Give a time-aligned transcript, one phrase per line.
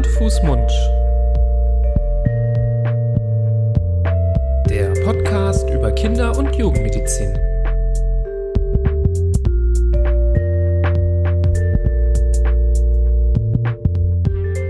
[0.00, 0.70] Hand, Fuß, Mund.
[4.70, 7.34] Der Podcast über Kinder- und Jugendmedizin.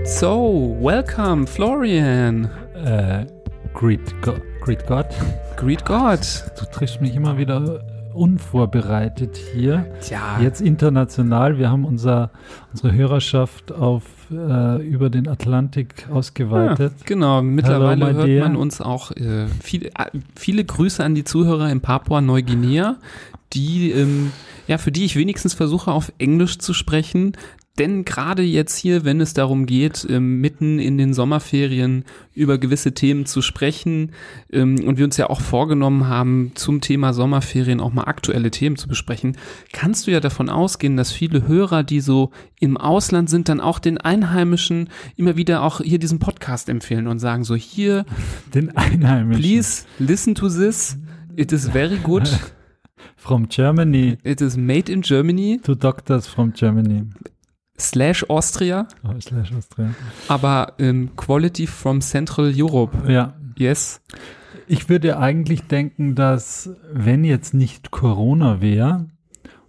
[0.03, 2.49] So, welcome, Florian.
[2.83, 3.25] Äh,
[3.73, 5.05] greet, Go greet God.
[5.55, 6.19] Greet God.
[6.59, 7.81] Du triffst mich immer wieder
[8.13, 9.85] unvorbereitet hier.
[10.01, 11.57] Tja, Jetzt international.
[11.57, 12.31] Wir haben unser,
[12.71, 16.93] unsere Hörerschaft auf äh, über den Atlantik ausgeweitet.
[16.99, 18.47] Ja, genau, mittlerweile Hello, hört dear.
[18.47, 22.97] man uns auch äh, viele, äh, viele Grüße an die Zuhörer in Papua-Neuguinea,
[23.53, 24.31] die, ähm,
[24.67, 27.33] ja, für die ich wenigstens versuche, auf Englisch zu sprechen.
[27.79, 32.93] Denn gerade jetzt hier, wenn es darum geht, ähm, mitten in den Sommerferien über gewisse
[32.93, 34.11] Themen zu sprechen
[34.51, 38.75] ähm, und wir uns ja auch vorgenommen haben, zum Thema Sommerferien auch mal aktuelle Themen
[38.75, 39.37] zu besprechen,
[39.71, 43.79] kannst du ja davon ausgehen, dass viele Hörer, die so im Ausland sind, dann auch
[43.79, 48.05] den Einheimischen immer wieder auch hier diesen Podcast empfehlen und sagen so, hier,
[48.53, 49.41] Den Einheimischen.
[49.41, 50.97] please listen to this.
[51.37, 52.29] It is very good.
[53.15, 57.03] From Germany It is made in Germany to doctors from Germany.
[57.79, 59.93] Slash Austria, Oh, slash Austria.
[60.27, 63.11] aber ähm, Quality from Central Europe.
[63.11, 63.33] Ja.
[63.57, 64.01] Yes.
[64.67, 69.07] Ich würde eigentlich denken, dass wenn jetzt nicht Corona wäre,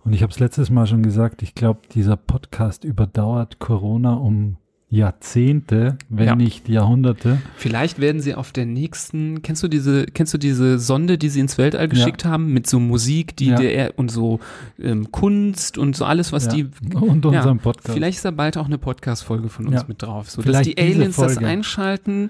[0.04, 4.56] und ich habe es letztes Mal schon gesagt, ich glaube, dieser Podcast überdauert Corona um
[4.92, 6.36] Jahrzehnte, wenn Ja.
[6.36, 7.38] nicht Jahrhunderte.
[7.56, 11.40] Vielleicht werden sie auf der nächsten, kennst du diese, kennst du diese Sonde, die sie
[11.40, 13.56] ins Weltall geschickt haben, mit so Musik, die Ja.
[13.56, 14.38] der und so
[14.78, 16.52] ähm, Kunst und so alles, was Ja.
[16.52, 16.62] die
[16.94, 17.94] Und Ja, unserem Podcast.
[17.94, 19.84] Vielleicht ist da bald auch eine Podcast-Folge von uns Ja.
[19.88, 20.28] mit drauf.
[20.30, 22.28] So, dass Vielleicht die diese Aliens das einschalten,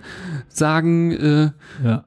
[0.49, 1.51] sagen, äh,
[1.85, 2.05] Ja.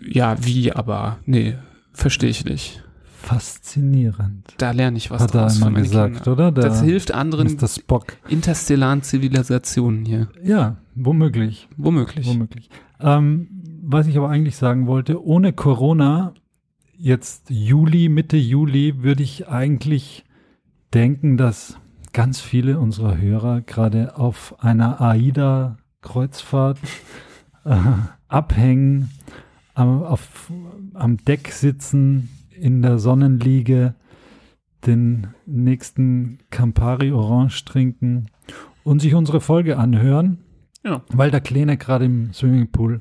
[0.00, 1.56] ja, wie, aber nee,
[1.92, 2.84] verstehe ich nicht.
[3.22, 4.54] Faszinierend.
[4.58, 6.32] Da lerne ich was Hat er draus für einmal meine gesagt, Kinder.
[6.32, 6.52] oder?
[6.52, 7.68] Der Das hilft anderen Mr.
[7.68, 8.16] Spock.
[8.28, 10.28] interstellaren Zivilisationen hier.
[10.42, 11.68] Ja, womöglich.
[11.76, 12.26] Womöglich.
[12.26, 12.70] Womöglich.
[13.00, 13.48] Ähm,
[13.82, 16.34] was ich aber eigentlich sagen wollte, ohne Corona,
[16.96, 20.24] jetzt Juli, Mitte Juli, würde ich eigentlich
[20.94, 21.78] denken, dass
[22.12, 26.78] ganz viele unserer Hörer gerade auf einer AIDA-Kreuzfahrt
[27.64, 27.76] äh,
[28.28, 29.10] abhängen,
[29.74, 30.52] am, auf,
[30.94, 32.28] am Deck sitzen,
[32.62, 33.94] in der Sonnenliege,
[34.86, 38.26] den nächsten Campari Orange trinken
[38.84, 40.38] und sich unsere Folge anhören
[40.84, 41.02] Ja.
[41.08, 43.00] weil der Kleine gerade im Swimmingpool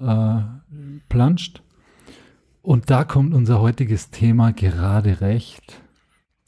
[0.00, 0.40] äh,
[1.08, 1.62] planscht.
[2.62, 5.80] Und da kommt unser heutiges Thema gerade recht.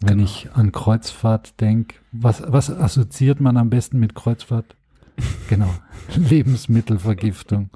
[0.00, 0.24] Wenn Genau.
[0.24, 4.76] ich an Kreuzfahrt denke, was, was assoziiert man am besten mit Kreuzfahrt?
[5.48, 5.70] genau,
[6.16, 7.70] Lebensmittelvergiftung.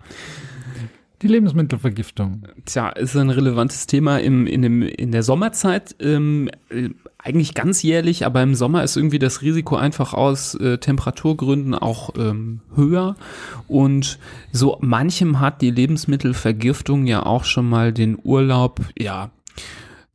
[1.22, 2.44] Die Lebensmittelvergiftung.
[2.64, 5.94] Tja, ist ein relevantes Thema im, in, dem, in der Sommerzeit.
[6.00, 6.88] Ähm, äh,
[7.18, 12.14] eigentlich ganz jährlich, aber im Sommer ist irgendwie das Risiko einfach aus äh, Temperaturgründen auch
[12.16, 13.16] ähm, höher.
[13.68, 14.18] Und
[14.50, 19.30] so manchem hat die Lebensmittelvergiftung ja auch schon mal den Urlaub, ja,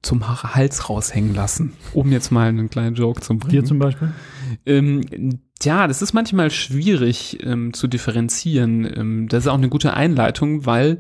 [0.02, 3.52] zum Ha- Hals raushängen lassen, um jetzt mal einen kleinen Joke zu bringen.
[3.52, 4.12] Dir zum Beispiel?
[4.66, 8.86] Ähm, tja, das ist manchmal schwierig ähm, zu differenzieren.
[8.86, 11.00] Ähm, das ist auch eine gute Einleitung, weil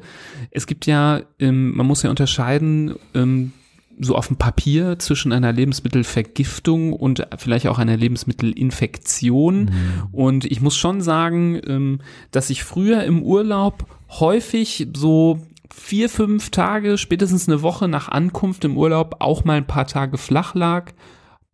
[0.52, 3.52] es gibt ja, ähm, man muss ja unterscheiden, ähm,
[4.00, 9.72] so auf dem Papier zwischen einer Lebensmittelvergiftung und vielleicht auch einer Lebensmittelinfektion.
[10.12, 12.00] Und ich muss schon sagen, ähm,
[12.32, 15.40] dass ich früher im Urlaub häufig so
[15.74, 20.18] vier, fünf Tage, spätestens eine Woche nach Ankunft im Urlaub auch mal ein paar Tage
[20.18, 20.92] flach lag,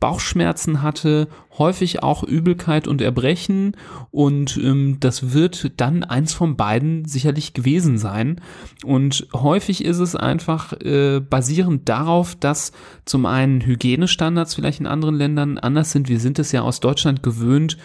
[0.02, 3.78] Bauchschmerzen hatte, häufig auch Übelkeit und Erbrechen
[4.10, 8.42] und ähm, das wird dann eins von beiden sicherlich gewesen sein.
[8.84, 12.72] Und häufig ist es einfach äh, basierend darauf, dass
[13.06, 16.10] zum einen Hygienestandards vielleicht in anderen Ländern anders sind.
[16.10, 17.78] Wir sind es ja aus Deutschland gewöhnt,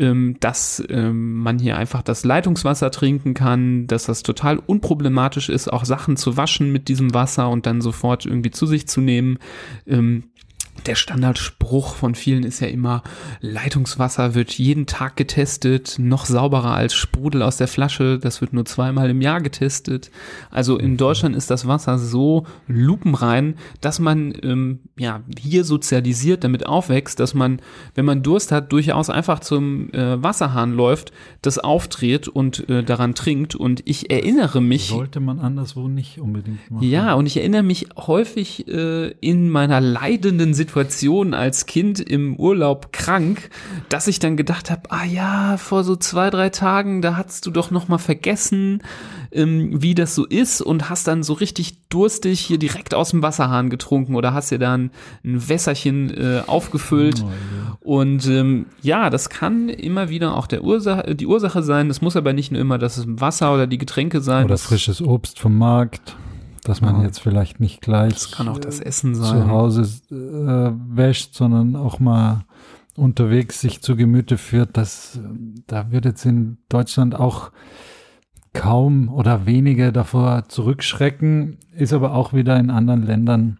[0.00, 5.72] ähm, dass ähm, man hier einfach das Leitungswasser trinken kann, dass das total unproblematisch ist,
[5.72, 9.38] auch Sachen zu waschen mit diesem Wasser und dann sofort irgendwie zu sich zu nehmen.
[9.86, 10.24] Ähm,
[10.86, 13.02] der Standardspruch von vielen ist ja immer,
[13.40, 18.64] Leitungswasser wird jeden Tag getestet, noch sauberer als Sprudel aus der Flasche, das wird nur
[18.64, 20.10] zweimal im Jahr getestet.
[20.50, 26.66] Also in Deutschland ist das Wasser so lupenrein, dass man ähm, ja hier sozialisiert damit
[26.66, 27.60] aufwächst, dass man,
[27.94, 31.12] wenn man Durst hat, durchaus einfach zum äh, Wasserhahn läuft,
[31.42, 33.54] das aufdreht und äh, daran trinkt.
[33.54, 34.88] Und ich erinnere mich.
[34.88, 36.84] Sollte man anderswo nicht unbedingt machen.
[36.86, 42.36] Ja, und ich erinnere mich häufig äh, in meiner leidenden Situation Situation als Kind im
[42.36, 43.50] Urlaub krank,
[43.88, 47.50] dass ich dann gedacht habe, ah ja, vor so zwei, drei Tagen, da hast du
[47.50, 48.82] doch noch mal vergessen,
[49.32, 53.20] ähm, wie das so ist und hast dann so richtig durstig hier direkt aus dem
[53.20, 54.92] Wasserhahn getrunken oder hast dir dann
[55.24, 57.24] ein Wässerchen äh, aufgefüllt.
[57.24, 57.76] Oh, ja.
[57.80, 61.88] Und ähm, ja, das kann immer wieder auch der Ursache, die Ursache sein.
[61.88, 64.44] Das muss aber nicht nur immer das Wasser oder die Getränke sein.
[64.44, 66.14] Oder frisches Obst vom Markt
[66.64, 67.04] dass man ja.
[67.04, 68.18] jetzt vielleicht nicht gleich
[69.28, 72.44] zu Hause äh, wäscht, sondern auch mal
[72.96, 74.76] unterwegs sich zu Gemüte führt.
[74.76, 75.18] Das,
[75.66, 77.50] da wird jetzt in Deutschland auch
[78.52, 83.58] kaum oder wenige davor zurückschrecken, ist aber auch wieder in anderen Ländern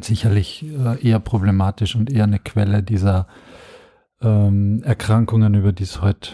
[0.00, 3.26] sicherlich äh, eher problematisch und eher eine Quelle dieser
[4.20, 6.32] ähm, Erkrankungen, über die es heute,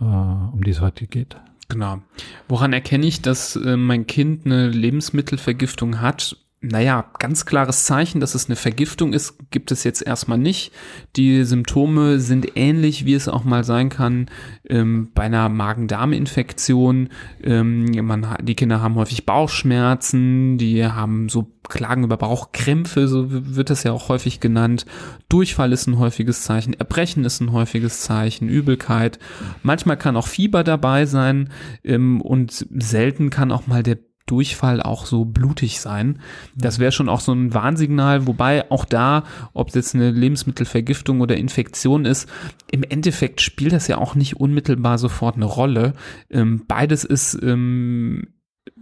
[0.00, 1.36] äh, um die es heute geht.
[1.70, 2.02] Genau.
[2.48, 6.36] Woran erkenne ich, dass äh, mein Kind eine Lebensmittelvergiftung hat?
[6.62, 10.72] Naja, ganz klares Zeichen, dass es eine Vergiftung ist, gibt es jetzt erstmal nicht.
[11.16, 14.26] Die Symptome sind ähnlich, wie es auch mal sein kann
[14.68, 17.08] ähm, bei einer Magen-Darm-Infektion.
[17.42, 23.84] Ähm, die Kinder haben häufig Bauchschmerzen, die haben so Klagen über Bauchkrämpfe, so wird das
[23.84, 24.84] ja auch häufig genannt.
[25.30, 29.18] Durchfall ist ein häufiges Zeichen, Erbrechen ist ein häufiges Zeichen, Übelkeit.
[29.62, 31.48] Manchmal kann auch Fieber dabei sein
[31.84, 33.96] ähm, und selten kann auch mal der
[34.30, 36.20] Durchfall auch so blutig sein.
[36.54, 41.20] Das wäre schon auch so ein Warnsignal, wobei auch da, ob es jetzt eine Lebensmittelvergiftung
[41.20, 42.28] oder Infektion ist,
[42.70, 45.94] im Endeffekt spielt das ja auch nicht unmittelbar sofort eine Rolle.
[46.30, 48.28] Ähm, beides ist ähm,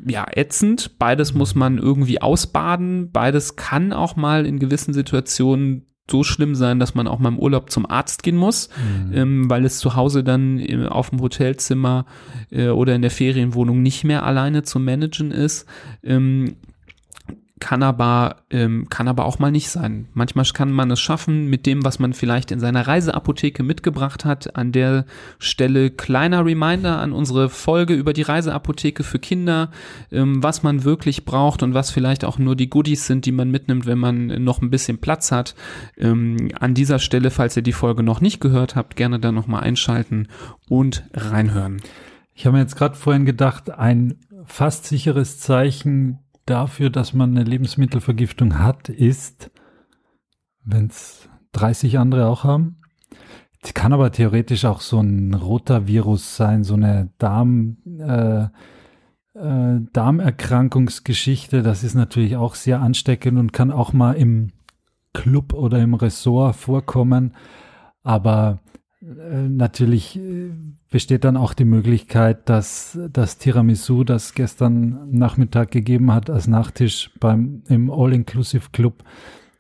[0.06, 0.99] ja, ätzend.
[0.99, 3.11] Beides muss man irgendwie ausbaden.
[3.11, 7.38] Beides kann auch mal in gewissen Situationen so schlimm sein, dass man auch mal im
[7.38, 9.12] Urlaub zum Arzt gehen muss, mhm.
[9.14, 12.06] ähm, weil es zu Hause dann äh, auf dem Hotelzimmer
[12.50, 15.66] äh, oder in der Ferienwohnung nicht mehr alleine zu managen ist.
[16.02, 16.56] Ähm,
[17.60, 20.08] kann aber, ähm, kann aber auch mal nicht sein.
[20.14, 24.56] Manchmal kann man es schaffen mit dem, was man vielleicht in seiner Reiseapotheke mitgebracht hat.
[24.56, 25.05] An der
[25.38, 29.70] Stelle kleiner Reminder an unsere Folge über die Reiseapotheke für Kinder,
[30.12, 33.50] ähm, was man wirklich braucht und was vielleicht auch nur die Goodies sind, die man
[33.50, 35.54] mitnimmt, wenn man noch ein bisschen Platz hat.
[35.96, 39.62] Ähm, an dieser Stelle, falls ihr die Folge noch nicht gehört habt, gerne dann nochmal
[39.62, 40.28] einschalten
[40.69, 41.81] und reinhören.
[42.34, 44.14] Ich habe mir jetzt gerade vorhin gedacht, ein
[44.44, 49.50] fast sicheres Zeichen dafür, dass man eine Lebensmittelvergiftung hat, ist,
[50.65, 52.81] wenn es 30 andere auch haben.
[53.62, 58.45] Es kann aber theoretisch auch so ein roter Virus sein, so eine Darm, äh,
[59.39, 61.62] äh, Darmerkrankungsgeschichte.
[61.62, 64.53] Das ist natürlich auch sehr ansteckend und kann auch mal im
[65.12, 67.35] Club oder im Ressort vorkommen.
[68.05, 68.61] Aber
[69.49, 70.50] natürlich äh,
[70.90, 77.10] besteht dann auch die Möglichkeit, dass das Tiramisu, das gestern Nachmittag gegeben hat als Nachtisch
[77.19, 79.05] beim im All-Inclusive Club,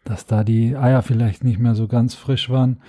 [0.04, 2.80] dass da die Eier vielleicht nicht mehr so ganz frisch waren.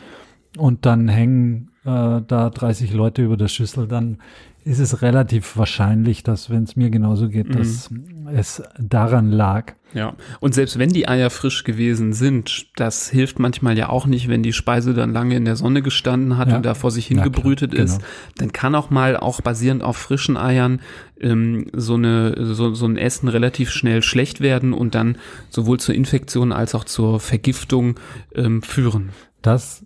[0.57, 4.19] Und dann hängen äh, da 30 Leute über der Schüssel, dann
[4.65, 7.53] ist es relativ wahrscheinlich, dass wenn es mir genauso geht, mhm.
[7.53, 7.89] dass
[8.33, 9.73] es daran lag.
[9.93, 14.27] Ja, und selbst wenn die Eier frisch gewesen sind, das hilft manchmal ja auch nicht,
[14.27, 16.57] wenn die Speise dann lange in der Sonne gestanden hat ja.
[16.57, 18.09] und da vor sich hingebrütet ja, ist, genau.
[18.37, 20.81] dann kann auch mal auch basierend auf frischen Eiern
[21.19, 25.17] ähm, so, eine, so, so ein Essen relativ schnell schlecht werden und dann
[25.49, 27.95] sowohl zur Infektion als auch zur Vergiftung
[28.35, 29.09] ähm, führen.
[29.41, 29.85] Das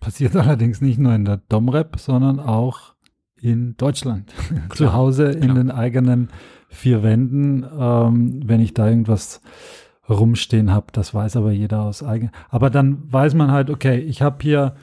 [0.00, 2.94] passiert allerdings nicht nur in der Domrep, sondern auch
[3.40, 4.32] in Deutschland.
[4.74, 5.54] Zu Hause in klar.
[5.54, 6.28] den eigenen
[6.68, 9.40] vier Wänden, ähm, wenn ich da irgendwas
[10.08, 10.86] rumstehen habe.
[10.92, 12.30] Das weiß aber jeder aus eigen.
[12.48, 14.74] Aber dann weiß man halt, okay, ich habe hier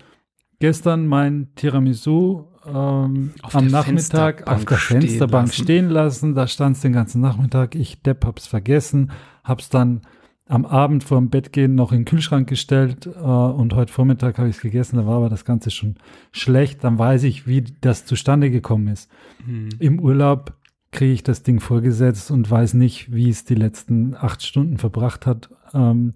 [0.59, 5.63] gestern mein Tiramisu ähm, am Nachmittag auf der Fensterbank stehen lassen.
[5.63, 6.35] stehen lassen.
[6.35, 7.75] Da stand es den ganzen Nachmittag.
[7.75, 9.11] Ich Depp hab's vergessen,
[9.43, 10.01] hab's dann
[10.47, 14.37] am Abend vor dem Bett gehen noch in den Kühlschrank gestellt äh, und heute Vormittag
[14.37, 15.95] habe ich es gegessen, da war aber das Ganze schon
[16.31, 16.83] schlecht.
[16.83, 19.09] Dann weiß ich, wie das zustande gekommen ist.
[19.45, 19.69] Mhm.
[19.79, 20.53] Im Urlaub
[20.91, 25.25] kriege ich das Ding vorgesetzt und weiß nicht, wie es die letzten acht Stunden verbracht
[25.25, 25.49] hat.
[25.73, 26.13] Ähm,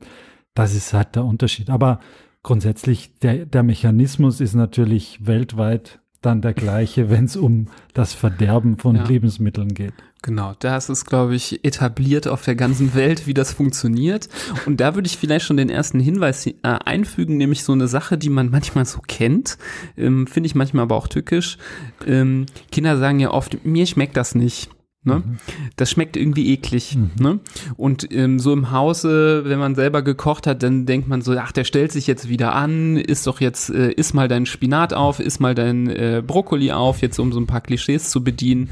[0.53, 1.69] das ist halt der Unterschied.
[1.69, 1.99] Aber
[2.43, 8.77] grundsätzlich, der, der Mechanismus ist natürlich weltweit dann der gleiche, wenn es um das Verderben
[8.77, 9.03] von ja.
[9.03, 9.93] Lebensmitteln geht.
[10.23, 14.29] Genau, das ist, glaube ich, etabliert auf der ganzen Welt, wie das funktioniert.
[14.67, 18.19] Und da würde ich vielleicht schon den ersten Hinweis äh, einfügen, nämlich so eine Sache,
[18.19, 19.57] die man manchmal so kennt,
[19.97, 21.57] ähm, finde ich manchmal aber auch tückisch.
[22.05, 24.69] Ähm, Kinder sagen ja oft, mir schmeckt das nicht.
[25.03, 25.15] Ne?
[25.15, 25.37] Mhm.
[25.77, 26.95] Das schmeckt irgendwie eklig.
[26.95, 27.11] Mhm.
[27.19, 27.39] Ne?
[27.75, 31.51] Und ähm, so im Hause, wenn man selber gekocht hat, dann denkt man so, ach,
[31.51, 35.19] der stellt sich jetzt wieder an, isst doch jetzt, äh, isst mal dein Spinat auf,
[35.19, 38.69] isst mal dein äh, Brokkoli auf, jetzt um so ein paar Klischees zu bedienen.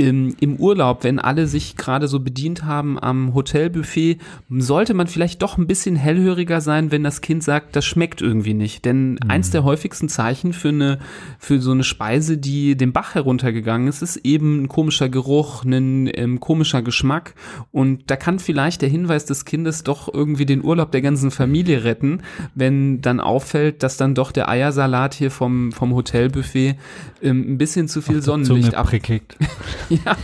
[0.00, 4.16] Im, im Urlaub, wenn alle sich gerade so bedient haben am Hotelbuffet,
[4.48, 8.54] sollte man vielleicht doch ein bisschen hellhöriger sein, wenn das Kind sagt, das schmeckt irgendwie
[8.54, 8.86] nicht.
[8.86, 9.18] Denn mhm.
[9.28, 11.00] eins der häufigsten Zeichen für eine,
[11.38, 16.10] für so eine Speise, die den Bach heruntergegangen ist, ist eben ein komischer Geruch, ein
[16.14, 17.34] ähm, komischer Geschmack.
[17.70, 21.84] Und da kann vielleicht der Hinweis des Kindes doch irgendwie den Urlaub der ganzen Familie
[21.84, 22.22] retten,
[22.54, 26.76] wenn dann auffällt, dass dann doch der Eiersalat hier vom, vom Hotelbuffet
[27.22, 29.36] ähm, ein bisschen zu viel Sonnenlicht abkriegt.
[30.04, 30.16] ja,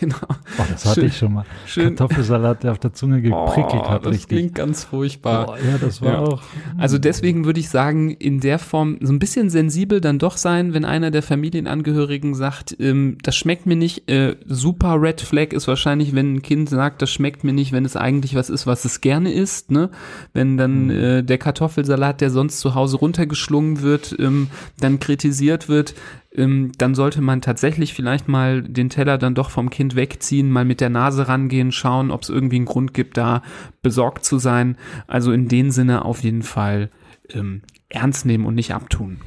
[0.00, 0.16] genau.
[0.58, 1.44] Oh, das hatte schön, ich schon mal.
[1.66, 1.94] Schön.
[1.94, 4.28] Kartoffelsalat, der auf der Zunge geprickelt oh, hat, das richtig.
[4.28, 5.50] klingt ganz furchtbar.
[5.50, 6.18] Oh, ja, das war ja.
[6.18, 6.42] auch.
[6.76, 10.74] Also deswegen würde ich sagen, in der Form so ein bisschen sensibel dann doch sein,
[10.74, 14.10] wenn einer der Familienangehörigen sagt, ähm, das schmeckt mir nicht.
[14.10, 17.84] Äh, super Red Flag ist wahrscheinlich, wenn ein Kind sagt, das schmeckt mir nicht, wenn
[17.84, 19.70] es eigentlich was ist, was es gerne isst.
[19.70, 19.90] Ne?
[20.32, 20.90] Wenn dann mhm.
[20.90, 24.48] äh, der Kartoffelsalat, der sonst zu Hause runtergeschlungen wird, ähm,
[24.80, 25.94] dann kritisiert wird,
[26.34, 30.64] ähm, dann sollte man tatsächlich vielleicht mal den Teller dann doch vom Kind wegziehen, mal
[30.64, 33.42] mit der Nase rangehen, schauen, ob es irgendwie einen Grund gibt, da
[33.82, 34.76] besorgt zu sein.
[35.06, 36.90] Also in dem Sinne auf jeden Fall
[37.30, 39.18] ähm, ernst nehmen und nicht abtun.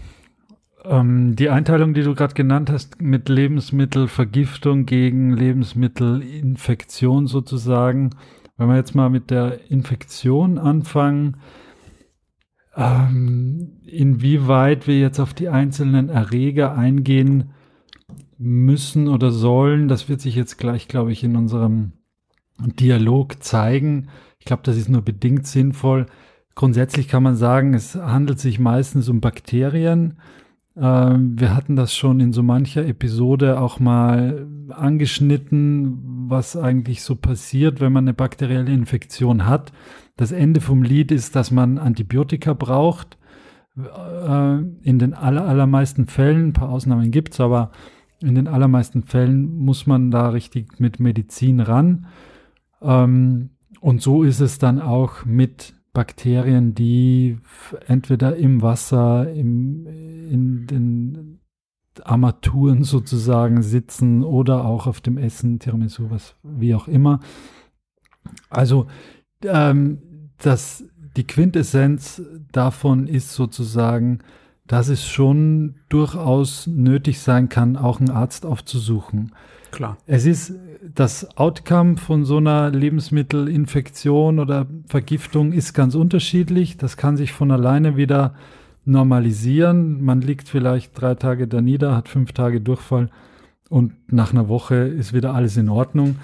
[0.84, 8.12] Ähm, die Einteilung, die du gerade genannt hast, mit Lebensmittelvergiftung gegen Lebensmittelinfektion sozusagen,
[8.58, 11.38] wenn wir jetzt mal mit der Infektion anfangen,
[12.76, 17.52] ähm, inwieweit wir jetzt auf die einzelnen Erreger eingehen
[18.38, 21.94] müssen oder sollen, das wird sich jetzt gleich, glaube ich, in unserem
[22.60, 24.10] Dialog zeigen.
[24.40, 26.06] Ich glaube, das ist nur bedingt sinnvoll.
[26.54, 30.18] Grundsätzlich kann man sagen, es handelt sich meistens um Bakterien.
[30.78, 37.16] Ähm, wir hatten das schon in so mancher Episode auch mal angeschnitten, was eigentlich so
[37.16, 39.72] passiert, wenn man eine bakterielle Infektion hat.
[40.18, 43.18] Das Ende vom Lied ist, dass man Antibiotika braucht.
[43.78, 47.72] Äh, in den aller, allermeisten Fällen, ein paar Ausnahmen gibt es, aber
[48.22, 52.08] in den allermeisten Fällen muss man da richtig mit Medizin ran.
[52.82, 53.50] Ähm,
[53.82, 57.38] und so ist es dann auch mit Bakterien, die
[57.88, 61.40] entweder im Wasser, im, in den
[62.04, 67.20] Armaturen sozusagen sitzen oder auch auf dem Essen, Tiramisu, was wie auch immer.
[68.50, 68.88] Also
[69.44, 70.02] ähm,
[70.38, 70.84] das,
[71.16, 74.20] die Quintessenz davon ist sozusagen,
[74.68, 79.32] dass es schon durchaus nötig sein kann, auch einen Arzt aufzusuchen.
[79.72, 79.98] Klar.
[80.08, 80.54] Es ist
[80.94, 86.78] das Outcome von so einer Lebensmittelinfektion oder Vergiftung ist ganz unterschiedlich.
[86.78, 88.36] Das kann sich von alleine wieder
[88.86, 90.04] normalisieren.
[90.04, 93.10] Man liegt vielleicht drei Tage da nieder, hat fünf Tage Durchfall
[93.70, 96.18] und nach einer Woche ist wieder alles in Ordnung.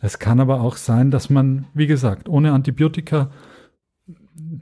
[0.00, 3.30] Es kann aber auch sein, dass man, wie gesagt, ohne Antibiotika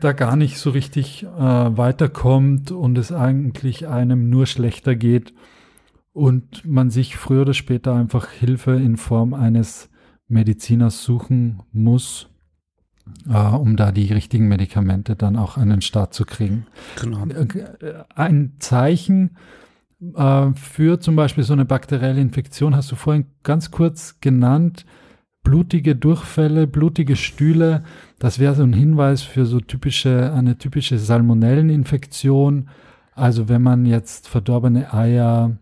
[0.01, 5.35] da gar nicht so richtig äh, weiterkommt und es eigentlich einem nur schlechter geht
[6.13, 9.91] und man sich früher oder später einfach Hilfe in Form eines
[10.29, 12.29] Mediziners suchen muss,
[13.29, 16.67] äh, um da die richtigen Medikamente dann auch an den Start zu kriegen.
[17.01, 17.27] Genau.
[17.27, 19.37] Äh, ein Zeichen
[20.15, 24.87] äh, für zum Beispiel so eine bakterielle Infektion hast du vorhin ganz kurz genannt,
[25.45, 27.85] blutige Durchfälle, blutige Stühle,
[28.19, 32.69] das wäre so ein Hinweis für so typische, eine typische Salmonelleninfektion.
[33.13, 35.57] Also wenn man jetzt verdorbene Eier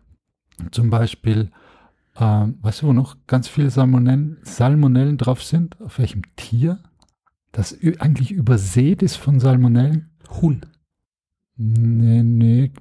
[0.71, 1.51] zum Beispiel,
[2.17, 5.79] äh, weißt du, wo noch ganz viele Salmonellen, Salmonellen drauf sind?
[5.81, 6.79] Auf welchem Tier?
[7.51, 10.11] Das eigentlich übersät ist von Salmonellen?
[10.41, 10.63] Huhn.
[11.57, 12.73] Nee, nee,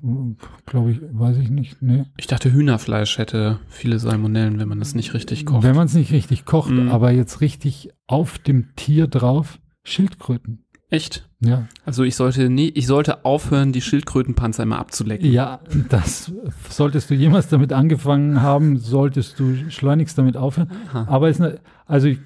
[0.65, 1.81] glaube ich, weiß ich nicht.
[1.81, 2.05] Nee.
[2.17, 5.63] Ich dachte, Hühnerfleisch hätte viele Salmonellen, wenn man das nicht richtig kocht.
[5.63, 6.89] Wenn man es nicht richtig kocht, mm.
[6.89, 10.63] aber jetzt richtig auf dem Tier drauf, Schildkröten.
[10.89, 11.29] Echt?
[11.39, 11.67] Ja.
[11.85, 15.31] Also ich sollte nie, ich sollte aufhören, die Schildkrötenpanzer immer abzulecken.
[15.31, 15.59] Ja,
[15.89, 16.31] das
[16.69, 20.69] solltest du jemals damit angefangen haben, solltest du schleunigst damit aufhören.
[20.89, 21.07] Aha.
[21.07, 21.41] Aber es,
[21.85, 22.19] also ich,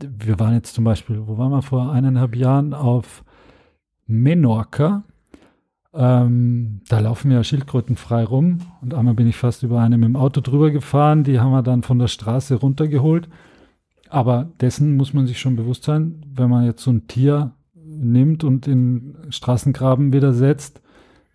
[0.00, 3.24] wir waren jetzt zum Beispiel, wo waren wir vor eineinhalb Jahren auf
[4.06, 5.04] Menorca
[5.94, 10.08] ähm, da laufen ja Schildkröten frei rum und einmal bin ich fast über eine mit
[10.08, 13.28] dem Auto drüber gefahren, die haben wir dann von der Straße runtergeholt.
[14.08, 18.44] Aber dessen muss man sich schon bewusst sein, wenn man jetzt so ein Tier nimmt
[18.44, 20.82] und in Straßengraben wieder setzt,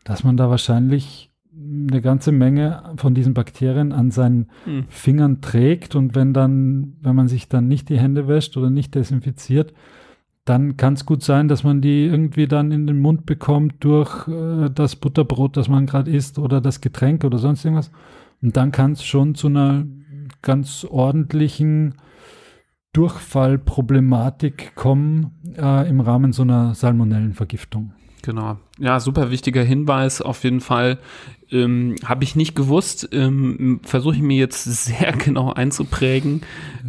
[0.03, 4.85] dass man da wahrscheinlich eine ganze Menge von diesen Bakterien an seinen hm.
[4.89, 8.95] Fingern trägt und wenn dann, wenn man sich dann nicht die Hände wäscht oder nicht
[8.95, 9.73] desinfiziert,
[10.47, 14.27] dann kann es gut sein, dass man die irgendwie dann in den Mund bekommt durch
[14.29, 17.91] äh, das Butterbrot, das man gerade isst oder das Getränk oder sonst irgendwas.
[18.41, 19.85] Und dann kann es schon zu einer
[20.41, 21.95] ganz ordentlichen
[22.93, 27.91] Durchfallproblematik kommen äh, im Rahmen so einer Salmonellenvergiftung.
[28.21, 28.57] Genau.
[28.79, 30.99] Ja, super wichtiger Hinweis auf jeden Fall.
[31.49, 36.41] Ähm, Habe ich nicht gewusst, ähm, versuche ich mir jetzt sehr genau einzuprägen.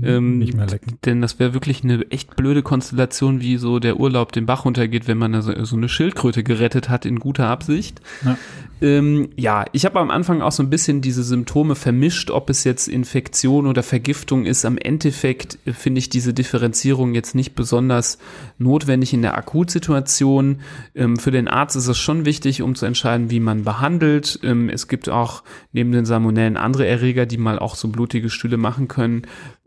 [0.02, 0.98] Ähm, Nicht mehr lecken.
[1.04, 5.06] Denn das wäre wirklich eine echt blöde Konstellation, wie so der Urlaub den Bach runtergeht,
[5.06, 8.00] wenn man so, so eine Schildkröte gerettet hat in guter Absicht.
[8.24, 8.36] Ja.
[8.80, 12.62] Ähm, ja, ich habe am Anfang auch so ein bisschen diese Symptome vermischt, ob es
[12.62, 14.64] jetzt Infektion oder Vergiftung ist.
[14.64, 18.18] Am Endeffekt äh, finde ich diese Differenzierung jetzt nicht besonders
[18.58, 20.60] notwendig in der Akutsituation.
[20.94, 24.38] Ähm, für den Arzt ist es schon wichtig, um zu entscheiden, wie man behandelt.
[24.42, 25.42] Ähm, es gibt auch
[25.72, 29.22] neben den Salmonellen andere Erreger, die mal auch so blutige Stühle machen können.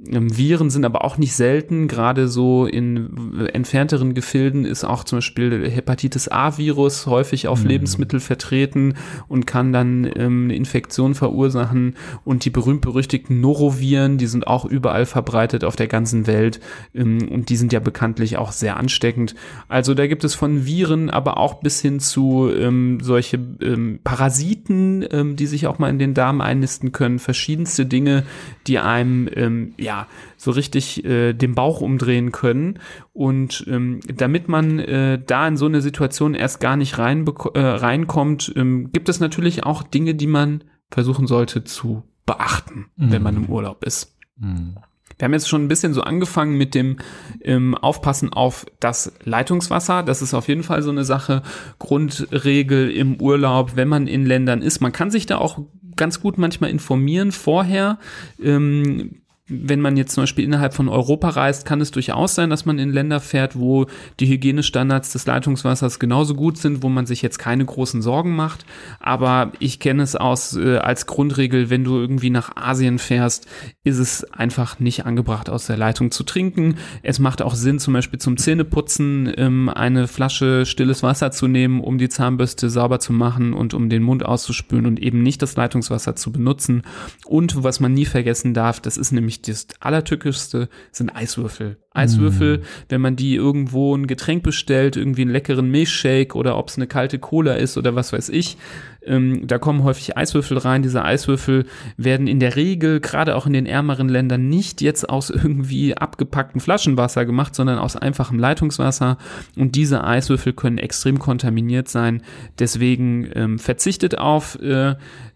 [0.08, 1.88] Ähm, Viren sind aber auch nicht selten.
[1.88, 7.70] Gerade so in entfernteren Gefilden ist auch zum Beispiel Hepatitis A-Virus häufig auf Mhm.
[7.70, 8.96] Lebensmittel vertreten
[9.28, 11.96] und kann dann ähm, eine Infektion verursachen.
[12.24, 16.60] Und die berühmt-berüchtigten Noroviren, die sind auch überall verbreitet auf der ganzen Welt.
[16.96, 19.36] Ähm, und die sind ja bekanntlich auch sehr ansteckend.
[19.68, 25.06] Also da gibt es von Viren, aber auch bis hin zu ähm, solche ähm, Parasiten,
[25.12, 27.20] ähm, die sich auch mal in den Darm einnisten können.
[27.20, 28.24] Verschiedenste Dinge,
[28.68, 30.08] die einem ähm, ja
[30.38, 32.80] so richtig äh, den Bauch umdrehen können.
[33.14, 37.60] Und ähm, damit man äh, da in so eine Situation erst gar nicht rein, äh,
[37.60, 43.36] reinkommt, ähm, gibt es natürlich auch Dinge, die man versuchen sollte zu beachten, wenn man
[43.36, 44.16] im Urlaub ist.
[44.38, 44.76] Mhm.
[45.18, 46.98] Wir haben jetzt schon ein bisschen so angefangen mit dem
[47.42, 50.04] ähm, Aufpassen auf das Leitungswasser.
[50.04, 51.44] Das ist auf jeden Fall so eine Sache.
[51.78, 54.82] Grundregel im Urlaub, wenn man in Ländern ist.
[54.82, 55.60] Man kann sich da auch
[55.96, 58.00] ganz gut manchmal informieren vorher.
[58.42, 59.21] Ähm,
[59.52, 62.80] wenn man jetzt zum Beispiel innerhalb von Europa reist, kann es durchaus sein, dass man
[62.80, 63.88] in Länder fährt, wo
[64.20, 68.66] die Hygienestandards des Leitungswassers genauso gut sind, wo man sich jetzt keine großen Sorgen macht.
[69.00, 73.48] Aber ich kenne es aus äh, als Grundregel, wenn du irgendwie nach Asien fährst,
[73.84, 76.76] ist es einfach nicht angebracht, aus der Leitung zu trinken.
[77.04, 81.82] Es macht auch Sinn, zum Beispiel zum Zähneputzen ähm, eine Flasche stilles Wasser zu nehmen,
[81.82, 85.56] um die Zahnbürste sauber zu machen und um den Mund auszuspülen und eben nicht das
[85.58, 86.84] Leitungswasser zu benutzen.
[87.26, 91.78] Und was man nie vergessen darf, das ist nämlich das Allertückischste, sind Eiswürfel.
[91.94, 96.78] Eiswürfel, wenn man die irgendwo ein Getränk bestellt, irgendwie einen leckeren Milchshake oder ob es
[96.78, 98.58] eine kalte Cola ist oder was weiß ich,
[99.04, 100.84] ähm, da kommen häufig Eiswürfel rein.
[100.84, 101.66] Diese Eiswürfel
[101.98, 106.62] werden in der Regel, gerade auch in den ärmeren Ländern, nicht jetzt aus irgendwie abgepacktem
[106.62, 109.18] Flaschenwasser gemacht, sondern aus einfachem Leitungswasser.
[109.56, 112.22] Und diese Eiswürfel können extrem kontaminiert sein.
[112.60, 114.96] Deswegen ähm, verzichtet auf äh,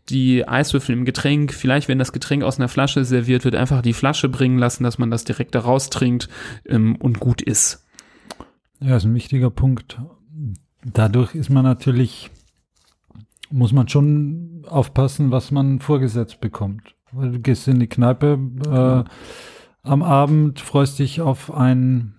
[0.10, 1.54] die Eiswürfel im Getränk.
[1.54, 4.98] Vielleicht, wenn das Getränk aus einer Flasche serviert wird, einfach die Flasche bringen lassen, dass
[4.98, 6.30] man das direkt daraus trinkt
[6.68, 7.86] ähm, und gut ist.
[8.80, 10.00] Ja, ist ein wichtiger Punkt.
[10.84, 12.30] Dadurch ist man natürlich,
[13.52, 16.96] muss man schon aufpassen, was man vorgesetzt bekommt.
[17.12, 22.15] Weil du gehst in die Kneipe äh, am Abend, freust dich auf ein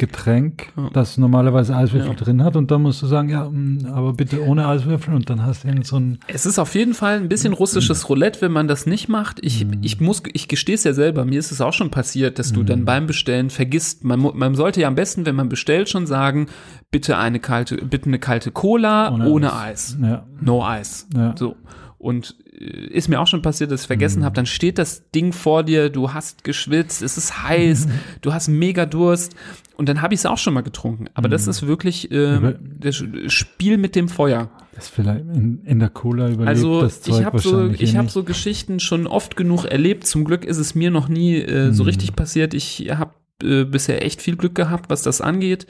[0.00, 0.88] Getränk, Ja.
[0.94, 2.16] das normalerweise Eiswürfel Ja.
[2.16, 5.44] drin hat und dann musst du sagen, ja, mh, aber bitte ohne Eiswürfel und dann
[5.44, 8.66] hast du so ein Es ist auf jeden Fall ein bisschen russisches Roulette, wenn man
[8.66, 9.38] das nicht macht.
[9.44, 11.26] Ich, ich muss, ich gestehe es ja selber.
[11.26, 14.02] Mir ist es auch schon passiert, dass du dann beim Bestellen vergisst.
[14.04, 16.46] Man, man sollte ja am besten, wenn man bestellt, schon sagen,
[16.90, 19.98] bitte eine kalte, bitte eine kalte Cola ohne, Ohne Eis.
[20.02, 21.06] ja, No Eis.
[21.14, 21.34] Ja.
[21.38, 21.56] So.
[22.00, 25.34] Und äh, ist mir auch schon passiert, dass ich vergessen habe, dann steht das Ding
[25.34, 27.88] vor dir, du hast geschwitzt, es ist heiß,
[28.22, 29.36] du hast mega Durst
[29.76, 31.08] und dann habe ich es auch schon mal getrunken.
[31.12, 34.48] Aber das ist wirklich äh, Über- das Spiel mit dem Feuer.
[34.74, 37.94] das vielleicht in, in der Cola überlebt Also das Zeug ich habe so, wahrscheinlich ich
[37.94, 40.06] eh habe so Geschichten schon oft genug erlebt.
[40.06, 41.88] Zum Glück ist es mir noch nie äh, so Mhm.
[41.90, 42.54] richtig passiert.
[42.54, 45.66] Ich habe äh, bisher echt viel Glück gehabt, was das angeht.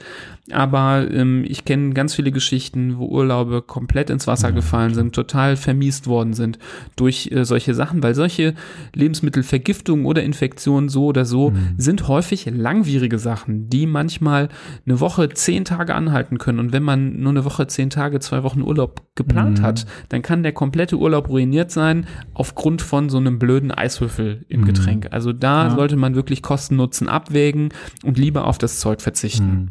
[0.51, 5.55] Aber ähm, ich kenne ganz viele Geschichten, wo Urlaube komplett ins Wasser gefallen sind, total
[5.55, 6.57] vermiest worden sind
[6.95, 8.55] durch äh, solche Sachen, weil solche
[9.15, 11.75] Lebensmittelvergiftungen oder Infektionen so oder so Mhm.
[11.77, 14.49] sind häufig langwierige Sachen, die manchmal
[14.85, 16.59] eine Woche, zehn Tage anhalten können.
[16.59, 19.63] Und wenn man nur eine Woche, zehn Tage, zwei Wochen Urlaub geplant Mhm.
[19.63, 24.61] hat, dann kann der komplette Urlaub ruiniert sein aufgrund von so einem blöden Eiswürfel im
[24.61, 24.65] Mhm.
[24.65, 25.07] Getränk.
[25.11, 25.69] Also da Ja.
[25.75, 27.60] sollte man wirklich Kosten-Nutzen abwägen
[28.03, 29.43] und lieber auf das Zeug verzichten.
[29.43, 29.69] Hm.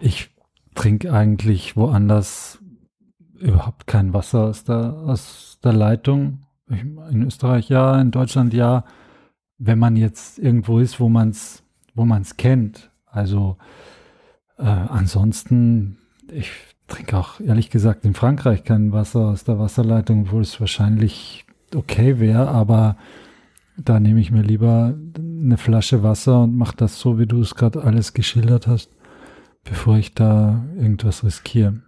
[0.00, 0.30] Ich
[0.74, 2.58] trinke eigentlich woanders
[3.38, 6.40] überhaupt kein Wasser aus der, aus der Leitung.
[6.68, 8.84] In Österreich ja, in Deutschland ja.
[9.58, 11.64] Wenn man jetzt irgendwo ist, wo man es
[11.98, 12.90] wo man's kennt.
[13.04, 13.58] Also
[14.56, 15.98] äh, ansonsten,
[16.30, 16.50] ich
[16.86, 22.18] trinke auch ehrlich gesagt in Frankreich kein Wasser aus der Wasserleitung, obwohl es wahrscheinlich okay
[22.18, 22.96] wäre, aber
[23.76, 24.94] da nehme ich mir lieber
[25.42, 28.90] eine Flasche Wasser und mache das so, wie du es gerade alles geschildert hast,
[29.64, 31.82] bevor ich da irgendwas riskiere.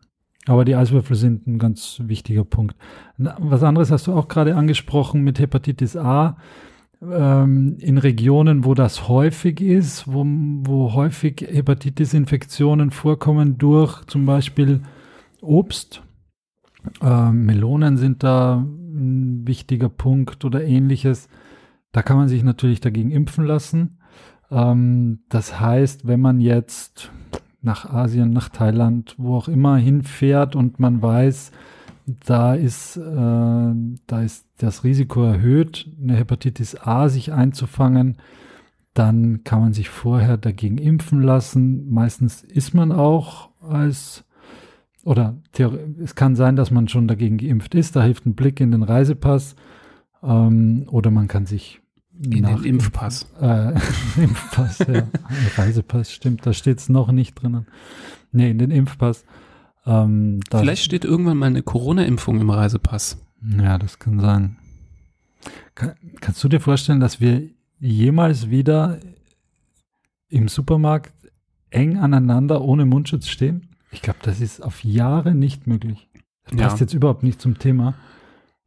[0.46, 2.74] Aber die Eiswürfel sind ein ganz wichtiger Punkt.
[3.18, 6.36] Was anderes hast du auch gerade angesprochen mit Hepatitis A.
[7.02, 14.80] ähm, in Regionen, wo das häufig ist, wo, wo häufig Hepatitis-Infektionen vorkommen durch zum Beispiel
[15.42, 16.02] Obst.
[17.02, 21.28] Äh, Melonen sind da ein wichtiger Punkt oder ähnliches.
[21.92, 23.98] Da kann man sich natürlich dagegen impfen lassen.
[24.50, 27.10] Ähm, das heißt, wenn man jetzt
[27.62, 31.52] nach Asien, nach Thailand, wo auch immer hinfährt und man weiß,
[32.26, 38.16] da ist, äh, da ist das Risiko erhöht, eine Hepatitis A sich einzufangen,
[38.94, 41.90] dann kann man sich vorher dagegen impfen lassen.
[41.90, 44.24] Meistens ist man auch als
[45.02, 45.36] oder
[46.02, 47.96] es kann sein, dass man schon dagegen geimpft ist.
[47.96, 49.56] Da hilft ein Blick in den Reisepass
[50.22, 51.80] ähm, oder man kann sich
[52.22, 53.26] in den Impfpass.
[53.40, 53.72] Äh,
[54.16, 55.08] Impfpass, ja.
[55.56, 57.66] Reisepass, stimmt, da steht es noch nicht drinnen.
[58.32, 59.24] Nee, in den Impfpass.
[59.86, 63.18] Ähm, Vielleicht steht irgendwann mal eine Corona-Impfung im Reisepass.
[63.58, 64.56] Ja, das kann sein.
[65.74, 69.00] Kann, kannst du dir vorstellen, dass wir jemals wieder
[70.28, 71.12] im Supermarkt
[71.70, 73.68] eng aneinander ohne Mundschutz stehen?
[73.90, 76.08] Ich glaube, das ist auf Jahre nicht möglich.
[76.44, 76.80] Das passt ja.
[76.82, 77.94] jetzt überhaupt nicht zum Thema.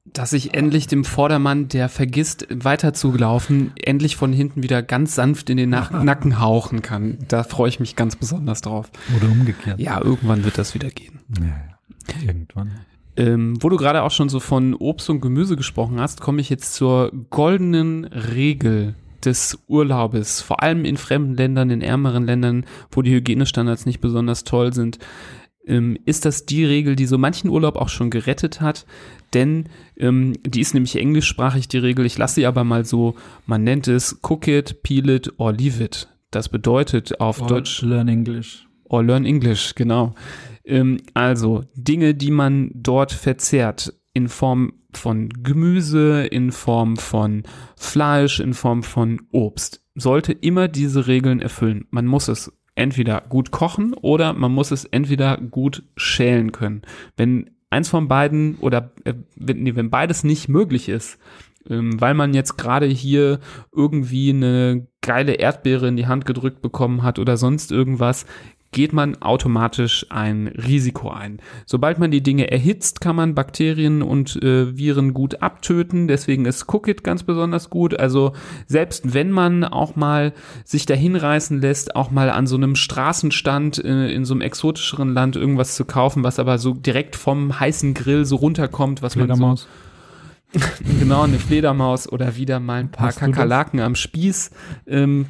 [0.05, 5.57] Dass ich endlich dem Vordermann, der vergisst, weiterzulaufen, endlich von hinten wieder ganz sanft in
[5.57, 7.19] den Nach Nacken hauchen kann.
[7.27, 8.91] Da freue ich mich ganz besonders drauf.
[9.15, 9.79] Oder umgekehrt.
[9.79, 11.19] Ja, irgendwann wird das wieder gehen.
[11.39, 12.27] Ja, ja.
[12.27, 12.71] Irgendwann.
[13.15, 16.49] Ähm, wo du gerade auch schon so von Obst und Gemüse gesprochen hast, komme ich
[16.49, 23.01] jetzt zur goldenen Regel des Urlaubes, vor allem in fremden Ländern, in ärmeren Ländern, wo
[23.01, 24.99] die Hygienestandards nicht besonders toll sind,
[25.65, 28.85] ähm, ist das die Regel, die so manchen Urlaub auch schon gerettet hat.
[29.33, 29.65] Denn
[29.97, 32.05] ähm, die ist nämlich englischsprachig, die Regel.
[32.05, 35.83] Ich lasse sie aber mal so, man nennt es cook it, peel it or leave
[35.83, 36.07] it.
[36.31, 37.81] Das bedeutet auf or Deutsch.
[37.81, 38.67] Learn English.
[38.85, 40.13] Or learn English, genau.
[40.65, 47.43] Ähm, also Dinge, die man dort verzehrt in Form von Gemüse, in Form von
[47.75, 51.85] Fleisch, in Form von Obst, sollte immer diese Regeln erfüllen.
[51.89, 56.81] Man muss es entweder gut kochen oder man muss es entweder gut schälen können.
[57.17, 61.19] Wenn eins von beiden oder äh, wenn, nee, wenn beides nicht möglich ist,
[61.69, 63.39] ähm, weil man jetzt gerade hier
[63.71, 68.25] irgendwie eine geile Erdbeere in die Hand gedrückt bekommen hat oder sonst irgendwas,
[68.73, 71.39] geht man automatisch ein Risiko ein.
[71.65, 76.07] Sobald man die Dinge erhitzt, kann man Bakterien und äh, Viren gut abtöten.
[76.07, 77.97] Deswegen ist Cookit ganz besonders gut.
[77.97, 78.33] Also
[78.67, 80.33] selbst wenn man auch mal
[80.65, 85.13] sich dahin reißen lässt, auch mal an so einem Straßenstand äh, in so einem exotischeren
[85.13, 89.33] Land irgendwas zu kaufen, was aber so direkt vom heißen Grill so runterkommt, was man
[89.35, 89.55] so
[90.99, 94.51] genau, eine Fledermaus oder wieder mal ein paar Kakerlaken am Spieß.
[94.87, 95.25] Ähm,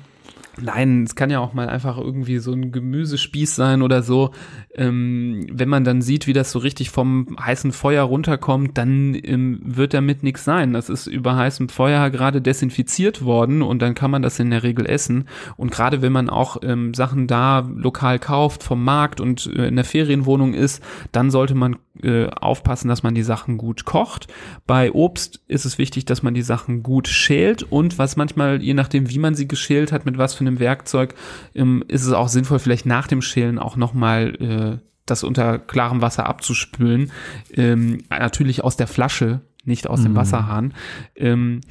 [0.61, 4.31] Nein, es kann ja auch mal einfach irgendwie so ein Gemüsespieß sein oder so.
[4.75, 9.61] Ähm, wenn man dann sieht, wie das so richtig vom heißen Feuer runterkommt, dann ähm,
[9.63, 10.73] wird damit nichts sein.
[10.73, 14.61] Das ist über heißem Feuer gerade desinfiziert worden und dann kann man das in der
[14.61, 15.27] Regel essen.
[15.57, 19.75] Und gerade wenn man auch ähm, Sachen da lokal kauft vom Markt und äh, in
[19.75, 24.27] der Ferienwohnung ist, dann sollte man äh, aufpassen, dass man die Sachen gut kocht.
[24.65, 28.73] Bei Obst ist es wichtig, dass man die Sachen gut schält und was manchmal, je
[28.73, 31.15] nachdem, wie man sie geschält hat, mit was für einem Werkzeug,
[31.55, 34.35] ähm, ist es auch sinnvoll, vielleicht nach dem Schälen auch nochmal
[34.81, 37.11] äh, das unter klarem Wasser abzuspülen.
[37.51, 40.17] Ähm, natürlich aus der Flasche, nicht aus dem mhm.
[40.17, 40.73] Wasserhahn.
[41.15, 41.61] Ähm,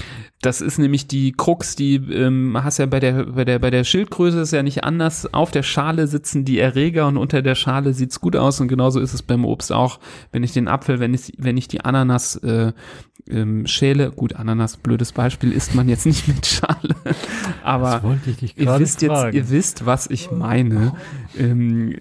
[0.41, 3.85] das ist nämlich die Krux, die ähm, hast ja bei der bei der bei der
[3.85, 5.33] Schildgröße ist ja nicht anders.
[5.33, 8.99] Auf der Schale sitzen die Erreger und unter der Schale sieht's gut aus und genauso
[8.99, 10.01] ist es beim Obst auch.
[10.31, 12.73] Wenn ich den Apfel, wenn ich wenn ich die Ananas äh,
[13.31, 16.95] ähm, Schäle, gut Ananas, blödes Beispiel, isst man jetzt nicht mit Schale,
[17.63, 18.03] aber
[18.57, 19.37] ihr wisst fragen.
[19.37, 20.95] jetzt, ihr wisst, was ich meine.
[21.39, 21.97] Ähm,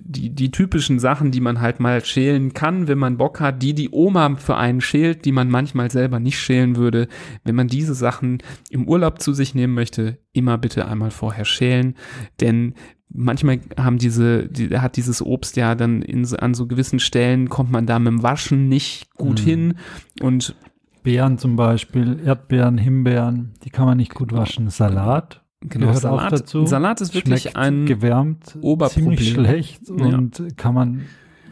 [0.00, 3.74] die die typischen Sachen, die man halt mal schälen kann, wenn man Bock hat, die
[3.74, 7.08] die Oma für einen schält, die man manchmal selber nicht schälen würde
[7.44, 11.96] wenn man diese Sachen im Urlaub zu sich nehmen möchte, immer bitte einmal vorher schälen,
[12.40, 12.74] denn
[13.14, 17.70] manchmal haben diese, die, hat dieses Obst ja dann in, an so gewissen Stellen kommt
[17.70, 19.44] man da mit dem Waschen nicht gut mhm.
[19.44, 19.74] hin
[20.20, 20.54] und
[21.02, 24.70] Beeren zum Beispiel, Erdbeeren, Himbeeren, die kann man nicht gut waschen.
[24.70, 26.66] Salat Genau, gehört Salat, auch dazu.
[26.66, 29.16] Salat ist wirklich Schmeckt ein gewärmt, Oberproblem.
[29.16, 30.46] ziemlich schlecht und ja.
[30.56, 31.02] kann man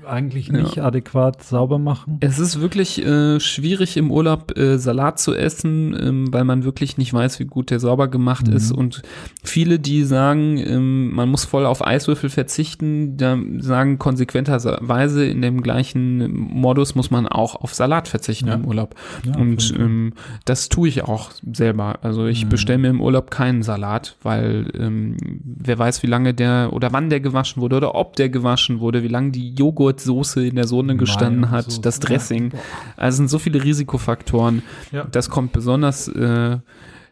[0.07, 0.85] eigentlich nicht ja.
[0.85, 2.19] adäquat sauber machen.
[2.21, 6.99] Es ist wirklich äh, schwierig im Urlaub äh, Salat zu essen, ähm, weil man wirklich
[6.99, 8.57] nicht weiß, wie gut der sauber gemacht mhm.
[8.57, 8.73] ist.
[8.73, 9.03] Und
[9.45, 15.63] viele, die sagen, ähm, man muss voll auf Eiswürfel verzichten, da sagen konsequenterweise in dem
[15.63, 18.55] gleichen Modus muss man auch auf Salat verzichten ja.
[18.55, 18.95] im Urlaub.
[19.25, 21.99] Ja, Und ähm, das tue ich auch selber.
[22.03, 22.49] Also ich mhm.
[22.49, 27.11] bestelle mir im Urlaub keinen Salat, weil ähm, wer weiß, wie lange der oder wann
[27.11, 30.67] der gewaschen wurde oder ob der gewaschen wurde, wie lange die Joghurt Joghurtsoße in der
[30.67, 32.53] Sonne gestanden hat, das Dressing.
[32.97, 34.63] Also sind so viele Risikofaktoren.
[34.91, 35.05] Ja.
[35.05, 36.59] Das kommt besonders, äh,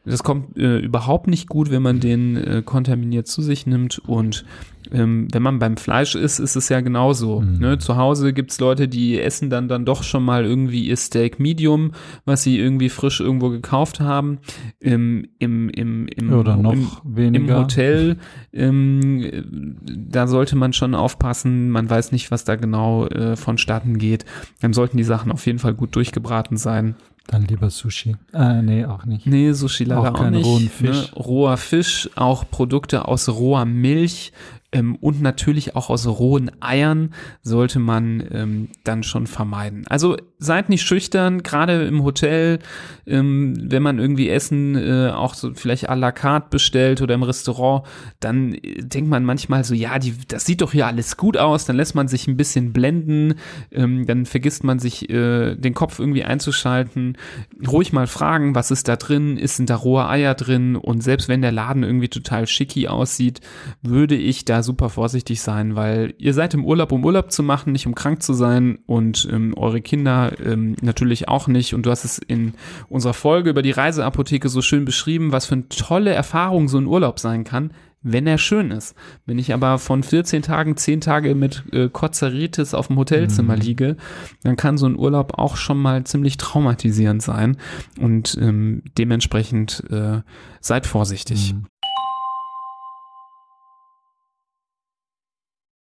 [0.04, 3.98] das kommt äh, überhaupt nicht gut, wenn man den äh, kontaminiert zu sich nimmt.
[3.98, 4.46] Und
[4.90, 7.40] ähm, wenn man beim Fleisch ist, ist es ja genauso.
[7.40, 7.58] Mhm.
[7.58, 7.78] Ne?
[7.78, 11.92] Zu Hause gibt's Leute, die essen dann dann doch schon mal irgendwie ihr Steak Medium,
[12.24, 14.38] was sie irgendwie frisch irgendwo gekauft haben.
[14.78, 17.56] Im, im, im, im, Oder noch im, weniger.
[17.56, 18.16] im Hotel,
[18.54, 24.24] ähm, da sollte man schon aufpassen, man weiß nicht, was da genau äh, vonstatten geht.
[24.60, 26.94] Dann sollten die Sachen auf jeden Fall gut durchgebraten sein.
[27.26, 28.16] Dann lieber Sushi.
[28.32, 29.26] Äh, nee, auch nicht.
[29.26, 30.46] Nee, Sushi leider Auch auch, keinen nicht.
[30.46, 31.12] rohen Fisch.
[31.12, 31.16] Ne?
[31.16, 34.32] Roher Fisch, auch Produkte aus roher Milch
[34.72, 39.84] ähm, und natürlich auch aus rohen Eiern sollte man ähm, dann schon vermeiden.
[39.88, 42.60] Also seid nicht schüchtern, gerade im Hotel,
[43.06, 47.22] ähm, wenn man irgendwie Essen äh, auch so vielleicht à la carte bestellt oder im
[47.22, 47.84] Restaurant,
[48.20, 51.64] dann äh, denkt man manchmal so, ja, die, das sieht doch hier alles gut aus,
[51.64, 53.34] dann lässt man sich ein bisschen blenden,
[53.72, 57.18] ähm, dann vergisst man sich äh, den Kopf irgendwie einzuschalten,
[57.66, 61.28] ruhig mal fragen, was ist da drin, ist sind da rohe Eier drin und selbst
[61.28, 63.40] wenn der Laden irgendwie total schicki aussieht,
[63.82, 67.72] würde ich da super vorsichtig sein, weil ihr seid im Urlaub, um Urlaub zu machen,
[67.72, 71.90] nicht um krank zu sein und ähm, eure Kinder ähm, natürlich auch nicht und du
[71.90, 72.54] hast es in
[72.88, 76.86] unserer Folge über die Reiseapotheke so schön beschrieben, was für eine tolle Erfahrung so ein
[76.86, 78.94] Urlaub sein kann, wenn er schön ist.
[79.26, 83.60] Wenn ich aber von 14 Tagen 10 Tage mit äh, Kozeritis auf dem Hotelzimmer Mhm.
[83.60, 83.96] liege,
[84.42, 87.58] dann kann so ein Urlaub auch schon mal ziemlich traumatisierend sein
[88.00, 90.20] und ähm, dementsprechend äh,
[90.60, 91.52] seid vorsichtig.
[91.54, 91.66] Mhm.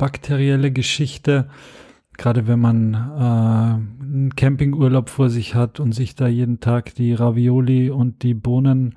[0.00, 1.48] bakterielle Geschichte.
[2.16, 7.12] Gerade wenn man äh, einen Campingurlaub vor sich hat und sich da jeden Tag die
[7.12, 8.96] Ravioli und die Bohnen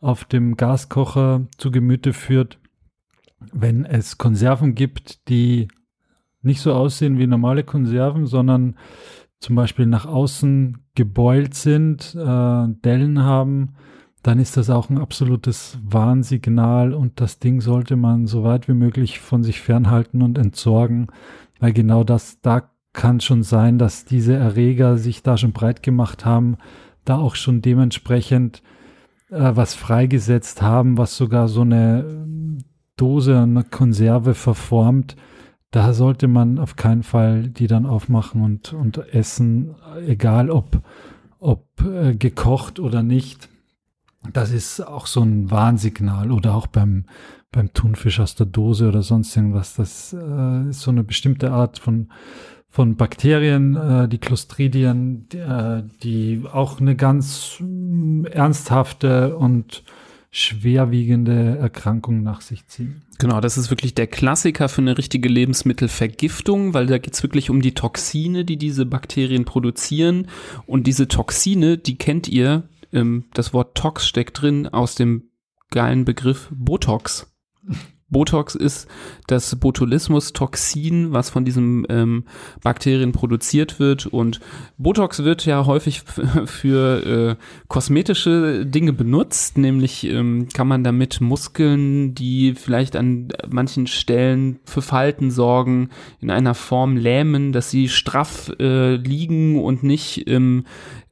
[0.00, 2.60] auf dem Gaskocher zu Gemüte führt,
[3.52, 5.66] wenn es Konserven gibt, die
[6.42, 8.76] nicht so aussehen wie normale Konserven, sondern
[9.40, 13.74] zum Beispiel nach außen gebeult sind, äh, Dellen haben,
[14.26, 18.74] dann ist das auch ein absolutes Warnsignal und das Ding sollte man so weit wie
[18.74, 21.06] möglich von sich fernhalten und entsorgen,
[21.60, 26.24] weil genau das, da kann schon sein, dass diese Erreger sich da schon breit gemacht
[26.24, 26.56] haben,
[27.04, 28.64] da auch schon dementsprechend
[29.30, 32.58] äh, was freigesetzt haben, was sogar so eine
[32.96, 35.14] Dose, eine Konserve verformt.
[35.70, 40.82] Da sollte man auf keinen Fall die dann aufmachen und, und essen, egal ob,
[41.38, 43.50] ob äh, gekocht oder nicht.
[44.32, 47.04] Das ist auch so ein Warnsignal oder auch beim,
[47.52, 49.74] beim Thunfisch aus der Dose oder sonst irgendwas.
[49.74, 52.08] Das äh, ist so eine bestimmte Art von,
[52.68, 59.82] von Bakterien, äh, die Clostridien, die, äh, die auch eine ganz mm, ernsthafte und
[60.30, 63.02] schwerwiegende Erkrankung nach sich ziehen.
[63.18, 67.62] Genau, das ist wirklich der Klassiker für eine richtige Lebensmittelvergiftung, weil da geht's wirklich um
[67.62, 70.28] die Toxine, die diese Bakterien produzieren.
[70.66, 72.64] Und diese Toxine, die kennt ihr,
[72.96, 75.30] ähm, das Wort Tox steckt drin aus dem
[75.70, 77.32] geilen Begriff Botox.
[78.08, 78.86] Botox ist
[79.26, 82.24] das Botulismus-Toxin, was von diesem ähm,
[82.62, 84.06] Bakterien produziert wird.
[84.06, 84.38] Und
[84.78, 86.02] Botox wird ja häufig
[86.44, 89.58] für äh, kosmetische Dinge benutzt.
[89.58, 96.30] Nämlich ähm, kann man damit Muskeln, die vielleicht an manchen Stellen für Falten sorgen, in
[96.30, 100.64] einer Form lähmen, dass sie straff äh, liegen und nicht ähm,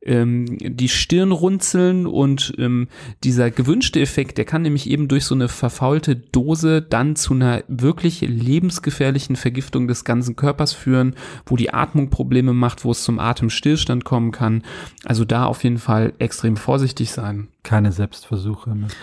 [0.05, 2.89] ähm, die Stirn runzeln und ähm,
[3.23, 7.65] dieser gewünschte Effekt, der kann nämlich eben durch so eine verfaulte Dose dann zu einer
[7.69, 11.15] wirklich lebensgefährlichen Vergiftung des ganzen Körpers führen,
[11.47, 14.63] wo die Atmung Probleme macht, wo es zum Atemstillstand kommen kann.
[15.05, 17.49] Also da auf jeden Fall extrem vorsichtig sein.
[17.63, 18.95] Keine Selbstversuche mit.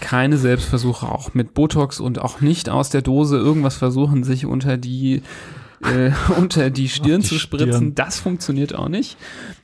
[0.00, 4.76] Keine Selbstversuche auch mit Botox und auch nicht aus der Dose irgendwas versuchen, sich unter
[4.76, 5.22] die
[5.82, 7.72] äh, unter die Stirn die zu spritzen.
[7.72, 7.94] Stirn.
[7.94, 9.16] Das funktioniert auch nicht.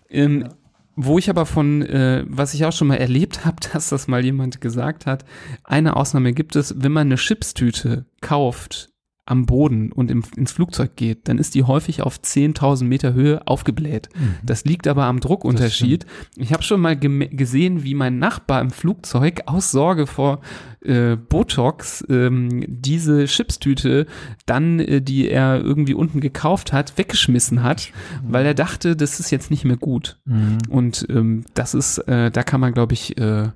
[0.08, 0.48] Ähm,
[0.96, 4.24] Wo ich aber von, äh, was ich auch schon mal erlebt habe, dass das mal
[4.24, 5.24] jemand gesagt hat,
[5.64, 8.93] eine Ausnahme gibt es, wenn man eine Chipstüte kauft
[9.26, 13.46] am Boden und im, ins Flugzeug geht, dann ist die häufig auf 10.000 Meter Höhe
[13.46, 14.10] aufgebläht.
[14.14, 14.34] Mhm.
[14.42, 16.04] Das liegt aber am Druckunterschied.
[16.36, 20.40] Ich habe schon mal gesehen, wie mein Nachbar im Flugzeug aus Sorge vor
[20.84, 24.06] äh, Botox ähm, diese Chipstüte
[24.44, 28.32] dann, äh, die er irgendwie unten gekauft hat, weggeschmissen hat, mhm.
[28.32, 30.18] weil er dachte, das ist jetzt nicht mehr gut.
[30.26, 30.58] Mhm.
[30.68, 33.48] Und ähm, das ist, äh, da kann man, glaube ich, äh,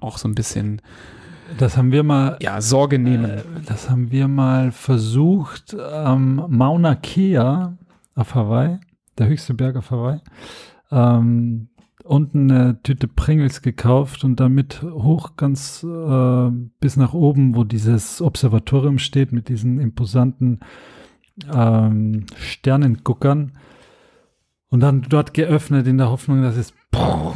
[0.00, 0.82] auch so ein bisschen
[1.58, 2.36] das haben wir mal.
[2.40, 3.30] Ja, Sorge nehmen.
[3.30, 7.76] Äh, das haben wir mal versucht am ähm, Mauna Kea
[8.14, 8.78] auf Hawaii,
[9.18, 10.20] der höchste Berg auf Hawaii.
[10.90, 11.68] Ähm,
[12.04, 18.20] unten eine Tüte Pringles gekauft und damit hoch ganz äh, bis nach oben, wo dieses
[18.20, 20.60] Observatorium steht mit diesen imposanten
[21.52, 23.52] ähm, Sternenguckern.
[24.74, 26.74] Und dann dort geöffnet in der Hoffnung, dass es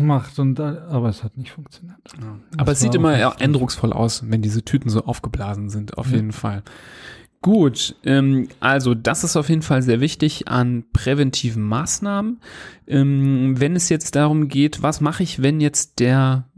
[0.01, 2.01] macht und aber es hat nicht funktioniert.
[2.21, 2.37] Ja.
[2.57, 6.17] Aber es sieht immer eindrucksvoll aus, wenn diese Tüten so aufgeblasen sind, auf ja.
[6.17, 6.65] jeden Fall.
[7.41, 12.41] Gut, ähm, also das ist auf jeden Fall sehr wichtig an präventiven Maßnahmen.
[12.89, 16.49] Ähm, wenn es jetzt darum geht, was mache ich, wenn jetzt der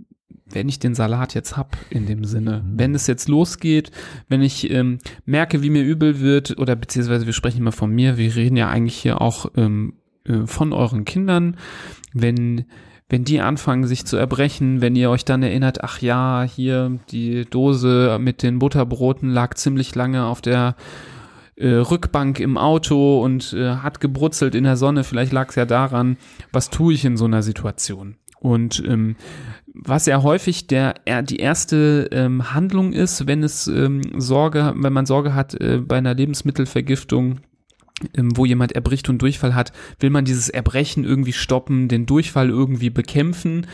[0.52, 2.78] wenn ich den Salat jetzt hab in dem Sinne, mhm.
[2.78, 3.92] wenn es jetzt losgeht,
[4.28, 8.16] wenn ich ähm, merke, wie mir übel wird, oder beziehungsweise wir sprechen immer von mir,
[8.16, 11.56] wir reden ja eigentlich hier auch ähm, äh, von euren Kindern,
[12.12, 12.66] wenn
[13.10, 17.44] wenn die anfangen sich zu erbrechen, wenn ihr euch dann erinnert, ach ja, hier die
[17.44, 20.76] Dose mit den Butterbroten lag ziemlich lange auf der
[21.56, 25.66] äh, Rückbank im Auto und äh, hat gebrutzelt in der Sonne, vielleicht lag es ja
[25.66, 26.18] daran,
[26.52, 28.14] was tue ich in so einer Situation?
[28.38, 29.16] Und ähm,
[29.74, 35.04] was ja häufig der die erste ähm, Handlung ist, wenn es ähm, Sorge, wenn man
[35.04, 37.40] Sorge hat äh, bei einer Lebensmittelvergiftung,
[38.16, 42.90] wo jemand erbricht und Durchfall hat, will man dieses Erbrechen irgendwie stoppen, den Durchfall irgendwie
[42.90, 43.66] bekämpfen.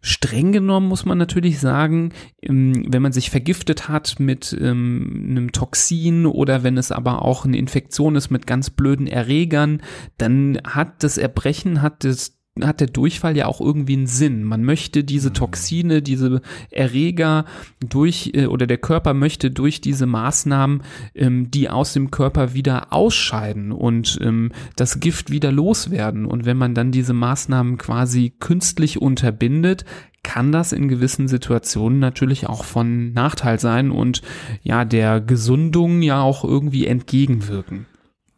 [0.00, 5.52] Streng genommen muss man natürlich sagen, ähm, wenn man sich vergiftet hat mit ähm, einem
[5.52, 9.82] Toxin oder wenn es aber auch eine Infektion ist mit ganz blöden Erregern,
[10.16, 14.44] dann hat das Erbrechen, hat das hat der Durchfall ja auch irgendwie einen Sinn.
[14.44, 15.34] Man möchte diese mhm.
[15.34, 16.40] Toxine, diese
[16.70, 17.44] Erreger
[17.80, 20.82] durch äh, oder der Körper möchte durch diese Maßnahmen
[21.14, 26.26] ähm, die aus dem Körper wieder ausscheiden und ähm, das Gift wieder loswerden.
[26.26, 29.84] Und wenn man dann diese Maßnahmen quasi künstlich unterbindet,
[30.22, 34.22] kann das in gewissen Situationen natürlich auch von Nachteil sein und
[34.62, 37.86] ja der Gesundung ja auch irgendwie entgegenwirken.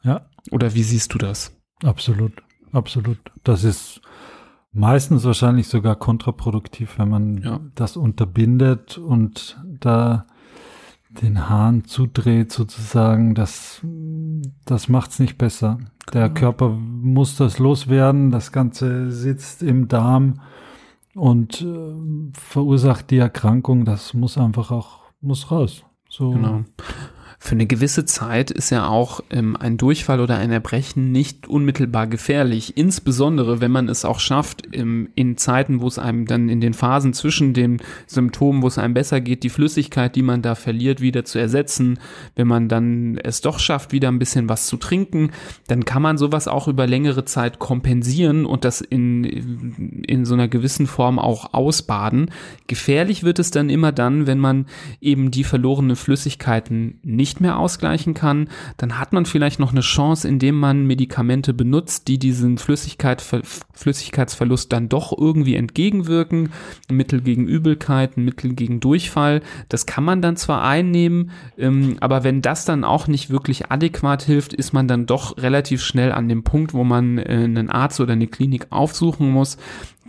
[0.02, 0.26] Ja.
[0.50, 1.56] Oder wie siehst du das?
[1.82, 2.32] Absolut,
[2.72, 3.18] absolut.
[3.44, 4.00] Das ist
[4.72, 7.60] meistens wahrscheinlich sogar kontraproduktiv, wenn man ja.
[7.74, 10.26] das unterbindet und da
[11.08, 13.80] den Hahn zudreht sozusagen, das,
[14.64, 15.78] das macht's nicht besser.
[16.12, 16.40] Der genau.
[16.40, 20.40] Körper muss das loswerden, das Ganze sitzt im Darm
[21.14, 25.84] und äh, verursacht die Erkrankung, das muss einfach auch, muss raus.
[26.08, 26.30] So.
[26.30, 26.62] Genau
[27.42, 32.06] für eine gewisse Zeit ist ja auch ähm, ein Durchfall oder ein Erbrechen nicht unmittelbar
[32.06, 32.76] gefährlich.
[32.76, 36.74] Insbesondere, wenn man es auch schafft, ähm, in Zeiten, wo es einem dann in den
[36.74, 41.00] Phasen zwischen den Symptomen, wo es einem besser geht, die Flüssigkeit, die man da verliert,
[41.00, 41.98] wieder zu ersetzen.
[42.36, 45.30] Wenn man dann es doch schafft, wieder ein bisschen was zu trinken,
[45.66, 50.48] dann kann man sowas auch über längere Zeit kompensieren und das in, in so einer
[50.48, 52.30] gewissen Form auch ausbaden.
[52.66, 54.66] Gefährlich wird es dann immer dann, wenn man
[55.00, 59.82] eben die verlorenen Flüssigkeiten nicht nicht mehr ausgleichen kann, dann hat man vielleicht noch eine
[59.82, 63.22] Chance, indem man Medikamente benutzt, die diesen Flüssigkeit,
[63.72, 66.50] Flüssigkeitsverlust dann doch irgendwie entgegenwirken.
[66.90, 69.42] Mittel gegen Übelkeit, Mittel gegen Durchfall.
[69.68, 74.22] Das kann man dann zwar einnehmen, ähm, aber wenn das dann auch nicht wirklich adäquat
[74.22, 78.00] hilft, ist man dann doch relativ schnell an dem Punkt, wo man äh, einen Arzt
[78.00, 79.56] oder eine Klinik aufsuchen muss.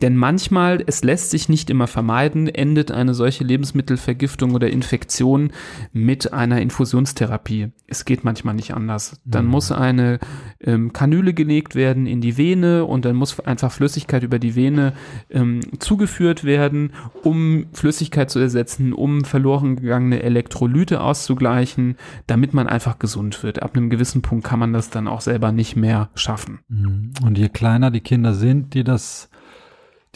[0.01, 5.51] Denn manchmal, es lässt sich nicht immer vermeiden, endet eine solche Lebensmittelvergiftung oder Infektion
[5.93, 7.71] mit einer Infusionstherapie.
[7.87, 9.21] Es geht manchmal nicht anders.
[9.25, 9.51] Dann mhm.
[9.51, 10.19] muss eine
[10.59, 14.93] ähm, Kanüle gelegt werden in die Vene und dann muss einfach Flüssigkeit über die Vene
[15.29, 21.95] ähm, zugeführt werden, um Flüssigkeit zu ersetzen, um verloren gegangene Elektrolyte auszugleichen,
[22.27, 23.61] damit man einfach gesund wird.
[23.61, 26.59] Ab einem gewissen Punkt kann man das dann auch selber nicht mehr schaffen.
[26.69, 27.11] Mhm.
[27.23, 29.30] Und je kleiner die Kinder sind, die das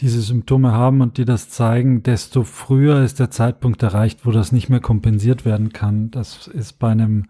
[0.00, 4.52] diese Symptome haben und die das zeigen, desto früher ist der Zeitpunkt erreicht, wo das
[4.52, 6.10] nicht mehr kompensiert werden kann.
[6.10, 7.26] Das ist bei einem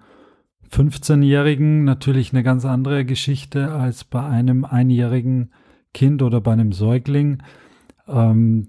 [0.71, 5.53] 15-Jährigen natürlich eine ganz andere Geschichte als bei einem einjährigen
[5.95, 7.43] Kind oder bei einem Säugling.
[8.09, 8.69] Ähm,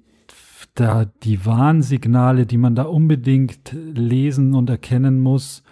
[0.76, 5.64] da die Warnsignale, die man da unbedingt lesen und erkennen muss,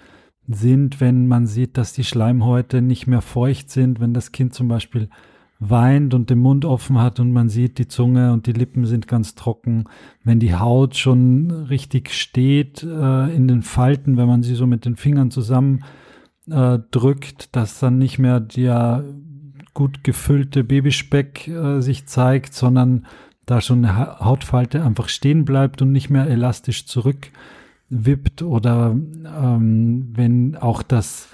[0.47, 4.67] sind, wenn man sieht, dass die Schleimhäute nicht mehr feucht sind, wenn das Kind zum
[4.67, 5.09] Beispiel
[5.69, 9.07] weint und den Mund offen hat und man sieht die Zunge und die Lippen sind
[9.07, 9.85] ganz trocken,
[10.23, 14.85] wenn die Haut schon richtig steht äh, in den Falten, wenn man sie so mit
[14.85, 15.83] den Fingern zusammen
[16.49, 19.03] äh, drückt, dass dann nicht mehr der
[19.73, 23.05] gut gefüllte Babyspeck äh, sich zeigt, sondern
[23.45, 30.55] da schon eine Hautfalte einfach stehen bleibt und nicht mehr elastisch zurückwippt oder ähm, wenn
[30.55, 31.27] auch das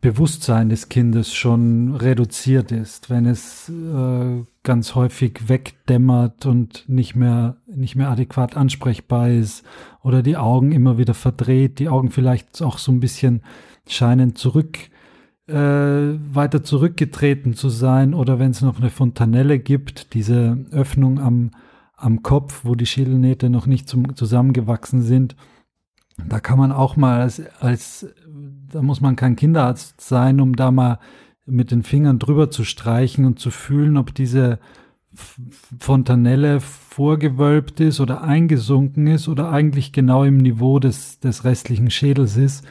[0.00, 7.56] Bewusstsein des Kindes schon reduziert ist, wenn es äh, ganz häufig wegdämmert und nicht mehr,
[7.66, 9.64] nicht mehr adäquat ansprechbar ist
[10.02, 13.42] oder die Augen immer wieder verdreht, die Augen vielleicht auch so ein bisschen
[13.88, 14.78] scheinen zurück,
[15.48, 21.52] äh, weiter zurückgetreten zu sein oder wenn es noch eine Fontanelle gibt, diese Öffnung am,
[21.96, 25.36] am Kopf, wo die Schädelnähte noch nicht zum, zusammengewachsen sind,
[26.24, 28.06] da kann man auch mal als, als
[28.72, 30.98] da muss man kein Kinderarzt sein, um da mal
[31.44, 34.58] mit den Fingern drüber zu streichen und zu fühlen, ob diese
[35.78, 42.36] Fontanelle vorgewölbt ist oder eingesunken ist oder eigentlich genau im Niveau des, des restlichen Schädels
[42.36, 42.66] ist.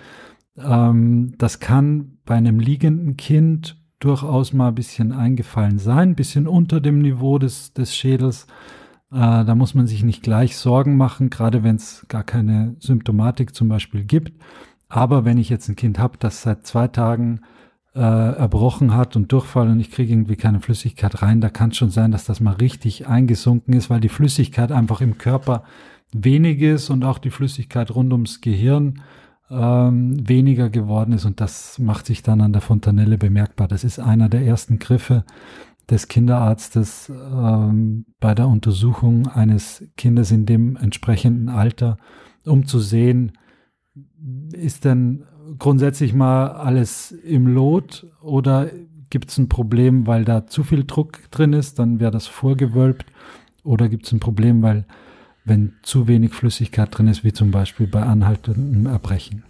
[0.57, 6.47] Ähm, das kann bei einem liegenden Kind durchaus mal ein bisschen eingefallen sein, ein bisschen
[6.47, 8.45] unter dem Niveau des, des Schädels.
[9.11, 13.55] Äh, da muss man sich nicht gleich Sorgen machen, gerade wenn es gar keine Symptomatik
[13.55, 14.33] zum Beispiel gibt.
[14.89, 17.41] Aber wenn ich jetzt ein Kind habe, das seit zwei Tagen
[17.95, 21.77] äh, erbrochen hat und Durchfall und ich kriege irgendwie keine Flüssigkeit rein, da kann es
[21.77, 25.63] schon sein, dass das mal richtig eingesunken ist, weil die Flüssigkeit einfach im Körper
[26.11, 29.01] wenig ist und auch die Flüssigkeit rund ums Gehirn
[29.49, 33.67] ähm, weniger geworden ist und das macht sich dann an der Fontanelle bemerkbar.
[33.67, 35.23] Das ist einer der ersten Griffe
[35.89, 41.97] des Kinderarztes ähm, bei der Untersuchung eines Kindes in dem entsprechenden Alter,
[42.45, 43.33] um zu sehen,
[44.51, 45.25] ist denn
[45.59, 48.69] grundsätzlich mal alles im Lot oder
[49.09, 53.05] gibt es ein Problem, weil da zu viel Druck drin ist, dann wäre das vorgewölbt
[53.63, 54.85] oder gibt es ein Problem, weil
[55.45, 59.43] wenn zu wenig Flüssigkeit drin ist, wie zum Beispiel bei anhaltendem Erbrechen.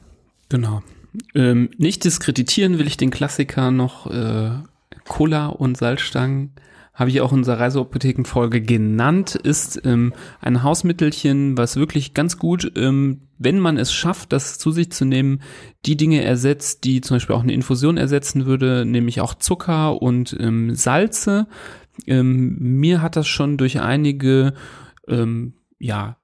[0.49, 0.83] Genau.
[1.33, 4.51] Ähm, nicht diskreditieren will ich den Klassiker noch äh,
[5.07, 6.53] Cola und Salzstangen
[6.95, 12.71] habe ich auch in unserer Reiseapothekenfolge genannt, ist ähm, ein Hausmittelchen, was wirklich ganz gut,
[12.77, 15.41] ähm, wenn man es schafft, das zu sich zu nehmen,
[15.85, 20.37] die Dinge ersetzt, die zum Beispiel auch eine Infusion ersetzen würde, nämlich auch Zucker und
[20.39, 21.47] ähm, Salze.
[22.07, 24.53] Ähm, mir hat das schon durch einige,
[25.09, 26.17] ähm, ja,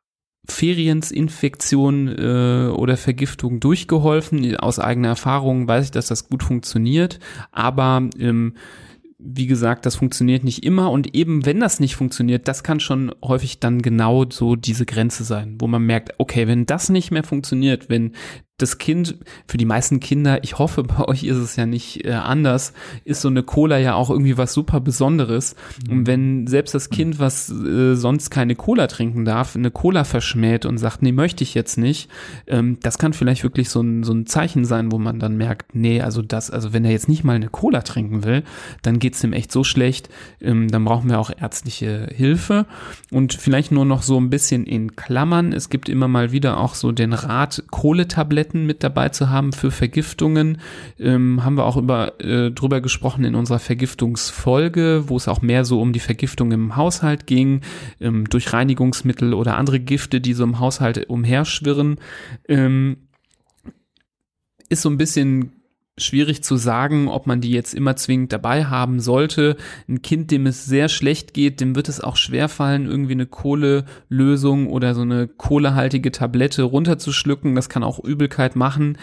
[0.45, 4.55] Feriensinfektion äh, oder Vergiftung durchgeholfen.
[4.57, 7.19] Aus eigener Erfahrung weiß ich, dass das gut funktioniert,
[7.51, 8.55] aber ähm,
[9.23, 13.13] wie gesagt, das funktioniert nicht immer und eben wenn das nicht funktioniert, das kann schon
[13.23, 17.23] häufig dann genau so diese Grenze sein, wo man merkt, okay, wenn das nicht mehr
[17.23, 18.13] funktioniert, wenn
[18.61, 19.15] das Kind,
[19.47, 22.73] für die meisten Kinder, ich hoffe, bei euch ist es ja nicht äh, anders,
[23.05, 25.55] ist so eine Cola ja auch irgendwie was super Besonderes.
[25.85, 25.91] Mhm.
[25.91, 30.65] Und wenn selbst das Kind, was äh, sonst keine Cola trinken darf, eine Cola verschmäht
[30.65, 32.09] und sagt, nee, möchte ich jetzt nicht,
[32.47, 35.75] ähm, das kann vielleicht wirklich so ein, so ein Zeichen sein, wo man dann merkt,
[35.75, 38.43] nee, also das, also wenn er jetzt nicht mal eine Cola trinken will,
[38.81, 40.09] dann geht's ihm echt so schlecht,
[40.41, 42.65] ähm, dann brauchen wir auch ärztliche Hilfe.
[43.11, 46.75] Und vielleicht nur noch so ein bisschen in Klammern, es gibt immer mal wieder auch
[46.75, 50.59] so den Rat, Kohletabletten Tabletten mit dabei zu haben für Vergiftungen.
[50.99, 55.65] Ähm, haben wir auch über, äh, drüber gesprochen in unserer Vergiftungsfolge, wo es auch mehr
[55.65, 57.61] so um die Vergiftung im Haushalt ging,
[57.99, 61.97] ähm, durch Reinigungsmittel oder andere Gifte, die so im Haushalt umherschwirren.
[62.47, 62.97] Ähm,
[64.69, 65.60] ist so ein bisschen
[65.97, 69.57] schwierig zu sagen, ob man die jetzt immer zwingend dabei haben sollte.
[69.89, 74.67] Ein Kind, dem es sehr schlecht geht, dem wird es auch schwerfallen, irgendwie eine Kohlelösung
[74.67, 77.55] oder so eine kohlehaltige Tablette runterzuschlucken.
[77.55, 78.97] Das kann auch Übelkeit machen.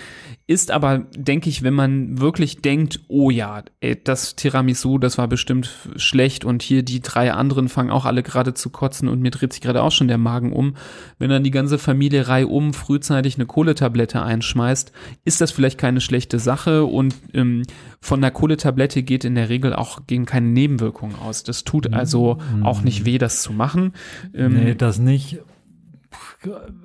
[0.47, 5.29] Ist aber, denke ich, wenn man wirklich denkt, oh ja, ey, das Tiramisu, das war
[5.29, 9.31] bestimmt schlecht und hier die drei anderen fangen auch alle gerade zu kotzen und mir
[9.31, 10.75] dreht sich gerade auch schon der Magen um.
[11.19, 12.19] Wenn dann die ganze Familie
[12.49, 14.93] um frühzeitig eine Kohletablette einschmeißt,
[15.25, 17.63] ist das vielleicht keine schlechte Sache und ähm,
[18.01, 21.43] von der Kohletablette geht in der Regel auch gehen keine Nebenwirkungen aus.
[21.43, 22.65] Das tut also mhm.
[22.65, 23.93] auch nicht weh, das zu machen.
[24.35, 25.39] Ähm, nee, das nicht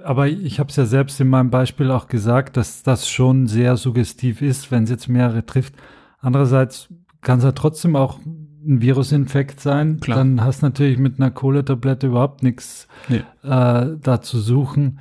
[0.04, 3.78] aber ich habe es ja selbst in meinem Beispiel auch gesagt, dass das schon sehr
[3.78, 5.76] suggestiv ist, wenn es jetzt mehrere trifft.
[6.20, 6.90] Andererseits
[7.22, 10.00] kann es ja trotzdem auch ein Virusinfekt sein.
[10.00, 10.18] Klar.
[10.18, 13.24] Dann hast du natürlich mit einer Kohletablette überhaupt nichts nee.
[13.44, 15.00] äh, da zu suchen.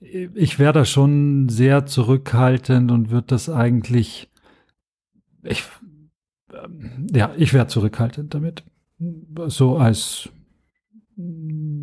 [0.00, 4.28] Ich wäre da schon sehr zurückhaltend und würde das eigentlich,
[5.44, 5.64] ich,
[6.52, 8.64] äh, ja, ich wäre zurückhaltend damit.
[9.46, 10.28] So als,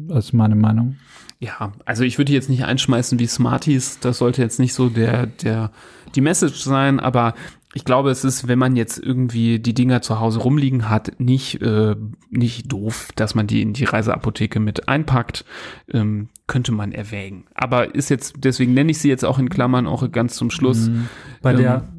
[0.09, 0.97] als meine Meinung.
[1.39, 5.25] Ja, also ich würde jetzt nicht einschmeißen wie Smarties, das sollte jetzt nicht so der,
[5.25, 5.71] der,
[6.15, 7.33] die Message sein, aber
[7.73, 11.61] ich glaube, es ist, wenn man jetzt irgendwie die Dinger zu Hause rumliegen hat, nicht,
[11.61, 11.95] äh,
[12.29, 15.45] nicht doof, dass man die in die Reiseapotheke mit einpackt.
[15.91, 17.45] Ähm, könnte man erwägen.
[17.53, 20.89] Aber ist jetzt, deswegen nenne ich sie jetzt auch in Klammern auch ganz zum Schluss.
[20.89, 21.07] Mhm.
[21.41, 21.93] Bei ähm, der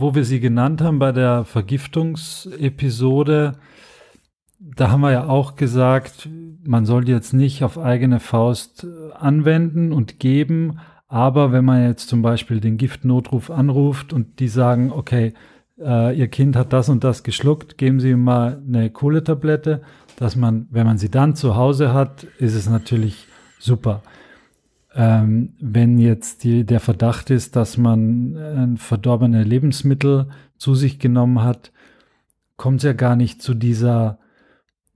[0.00, 3.58] wo wir sie genannt haben bei der Vergiftungsepisode,
[4.60, 6.28] da haben wir ja auch gesagt,
[6.64, 12.08] man soll jetzt nicht auf eigene Faust äh, anwenden und geben, aber wenn man jetzt
[12.08, 15.32] zum Beispiel den Giftnotruf anruft und die sagen, okay,
[15.80, 19.82] äh, Ihr Kind hat das und das geschluckt, geben Sie ihm mal eine Kohletablette,
[20.16, 23.28] dass man, wenn man sie dann zu Hause hat, ist es natürlich
[23.58, 24.02] super.
[25.00, 30.26] Ähm, wenn jetzt die, der Verdacht ist, dass man äh, verdorbene Lebensmittel
[30.56, 31.70] zu sich genommen hat,
[32.56, 34.18] kommt es ja gar nicht zu dieser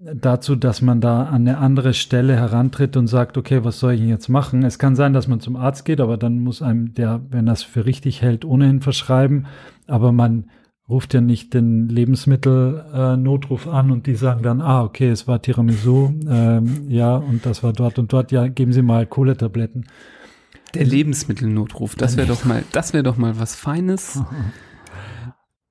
[0.03, 4.01] dazu, dass man da an eine andere Stelle herantritt und sagt, okay, was soll ich
[4.01, 4.65] jetzt machen?
[4.65, 7.63] Es kann sein, dass man zum Arzt geht, aber dann muss einem der, wenn das
[7.63, 9.47] für richtig hält, ohnehin verschreiben.
[9.87, 10.51] Aber man
[10.93, 15.41] ruft ja nicht den Lebensmittelnotruf äh, an und die sagen dann, ah, okay, es war
[15.43, 19.87] Tiramisu, ähm, ja, und das war dort und dort, ja, geben Sie mal Kohletabletten.
[20.75, 24.23] Der Lebensmittelnotruf, das wäre doch mal, das wäre doch mal was Feines.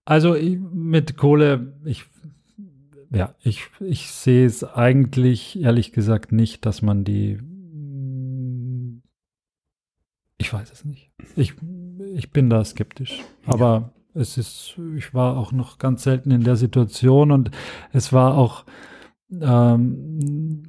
[0.04, 2.06] Also mit Kohle, ich,
[3.12, 7.40] ja, ich, ich sehe es eigentlich ehrlich gesagt nicht, dass man die,
[10.40, 11.12] ich weiß es nicht.
[11.36, 11.54] Ich,
[12.16, 13.22] ich bin da skeptisch.
[13.46, 17.52] Aber es ist, ich war auch noch ganz selten in der Situation und
[17.92, 18.66] es war auch,
[19.40, 20.64] ähm,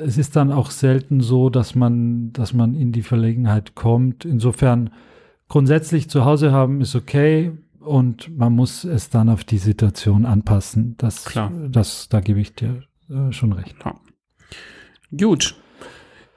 [0.00, 4.24] es ist dann auch selten so, dass man, dass man in die Verlegenheit kommt.
[4.24, 4.90] Insofern
[5.48, 10.94] grundsätzlich zu Hause haben ist okay und man muss es dann auf die Situation anpassen.
[10.98, 11.52] Das, Klar.
[11.70, 13.76] das, da gebe ich dir äh, schon recht.
[13.84, 13.94] Ja.
[15.16, 15.56] Gut.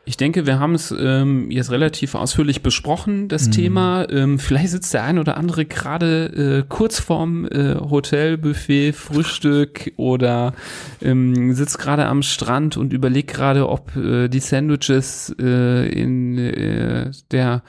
[0.07, 3.51] Ich denke, wir haben es ähm, jetzt relativ ausführlich besprochen, das mhm.
[3.51, 4.07] Thema.
[4.11, 10.53] Ähm, vielleicht sitzt der ein oder andere gerade äh, kurz vorm äh, Hotelbuffet, Frühstück oder
[11.01, 17.11] ähm, sitzt gerade am Strand und überlegt gerade, ob äh, die Sandwiches äh, in äh,
[17.31, 17.63] der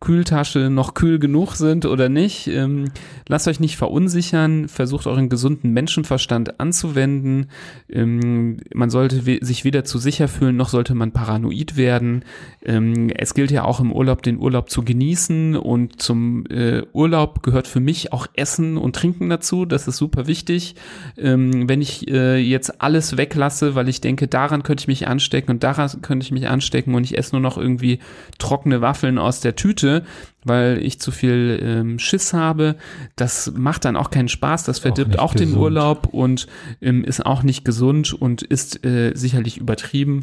[0.00, 2.46] Kühltasche noch kühl genug sind oder nicht.
[2.46, 2.86] Ähm,
[3.28, 7.48] lasst euch nicht verunsichern, versucht euren gesunden Menschenverstand anzuwenden.
[7.90, 12.24] Ähm, man sollte we sich weder zu sicher fühlen, noch sollte man paranoid werden.
[12.64, 17.42] Ähm, es gilt ja auch im Urlaub, den Urlaub zu genießen und zum äh, Urlaub
[17.42, 19.66] gehört für mich auch Essen und Trinken dazu.
[19.66, 20.76] Das ist super wichtig.
[21.18, 25.50] Ähm, wenn ich äh, jetzt alles weglasse, weil ich denke, daran könnte ich mich anstecken
[25.50, 27.98] und daran könnte ich mich anstecken und ich esse nur noch irgendwie
[28.38, 30.04] trockene Waffeln aus der Tüte, Tüte,
[30.44, 32.76] weil ich zu viel ähm, Schiss habe.
[33.16, 36.46] Das macht dann auch keinen Spaß, das verdirbt auch, auch den Urlaub und
[36.80, 40.22] ähm, ist auch nicht gesund und ist äh, sicherlich übertrieben.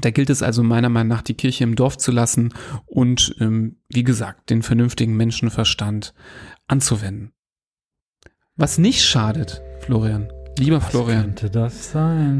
[0.00, 2.54] Da gilt es also meiner Meinung nach, die Kirche im Dorf zu lassen
[2.86, 6.14] und, ähm, wie gesagt, den vernünftigen Menschenverstand
[6.66, 7.32] anzuwenden.
[8.56, 10.28] Was nicht schadet, Florian,
[10.58, 11.34] lieber was Florian,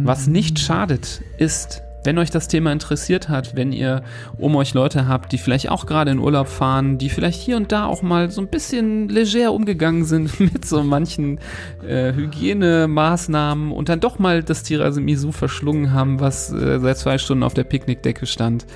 [0.04, 4.03] was nicht schadet, ist wenn euch das Thema interessiert hat, wenn ihr
[4.38, 7.72] um euch Leute habt, die vielleicht auch gerade in Urlaub fahren, die vielleicht hier und
[7.72, 11.38] da auch mal so ein bisschen leger umgegangen sind mit so manchen
[11.86, 17.42] äh, Hygienemaßnahmen und dann doch mal das Tiramisu verschlungen haben, was äh, seit zwei Stunden
[17.42, 18.66] auf der Picknickdecke stand,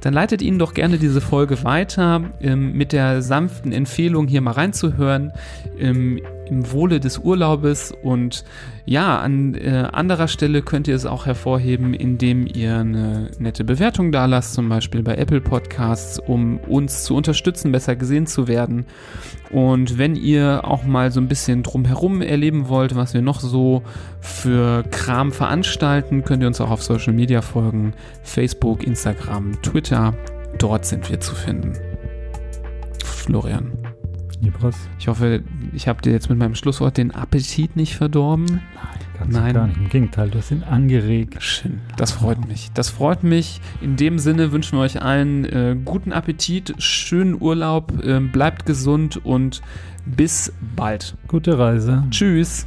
[0.00, 4.52] dann leitet ihnen doch gerne diese Folge weiter ähm, mit der sanften Empfehlung, hier mal
[4.52, 5.32] reinzuhören.
[5.78, 8.44] Ähm, im Wohle des Urlaubes und
[8.86, 14.12] ja, an äh, anderer Stelle könnt ihr es auch hervorheben, indem ihr eine nette Bewertung
[14.12, 18.84] da lasst, zum Beispiel bei Apple Podcasts, um uns zu unterstützen, besser gesehen zu werden.
[19.50, 23.82] Und wenn ihr auch mal so ein bisschen drumherum erleben wollt, was wir noch so
[24.20, 27.94] für Kram veranstalten, könnt ihr uns auch auf Social Media folgen.
[28.22, 30.14] Facebook, Instagram, Twitter.
[30.58, 31.72] Dort sind wir zu finden.
[33.04, 33.83] Florian.
[34.44, 34.76] Libras.
[34.98, 35.42] Ich hoffe,
[35.72, 38.46] ich habe dir jetzt mit meinem Schlusswort den Appetit nicht verdorben.
[38.46, 38.60] Nein,
[39.18, 39.54] ganz Nein.
[39.54, 39.76] gar nicht.
[39.78, 41.42] Im Gegenteil, du hast ihn angeregt.
[41.42, 41.80] Schön.
[41.96, 42.70] Das freut mich.
[42.74, 43.60] Das freut mich.
[43.80, 49.24] In dem Sinne wünschen wir euch allen äh, guten Appetit, schönen Urlaub, äh, bleibt gesund
[49.24, 49.62] und
[50.06, 51.16] bis bald.
[51.28, 52.04] Gute Reise.
[52.10, 52.66] Tschüss.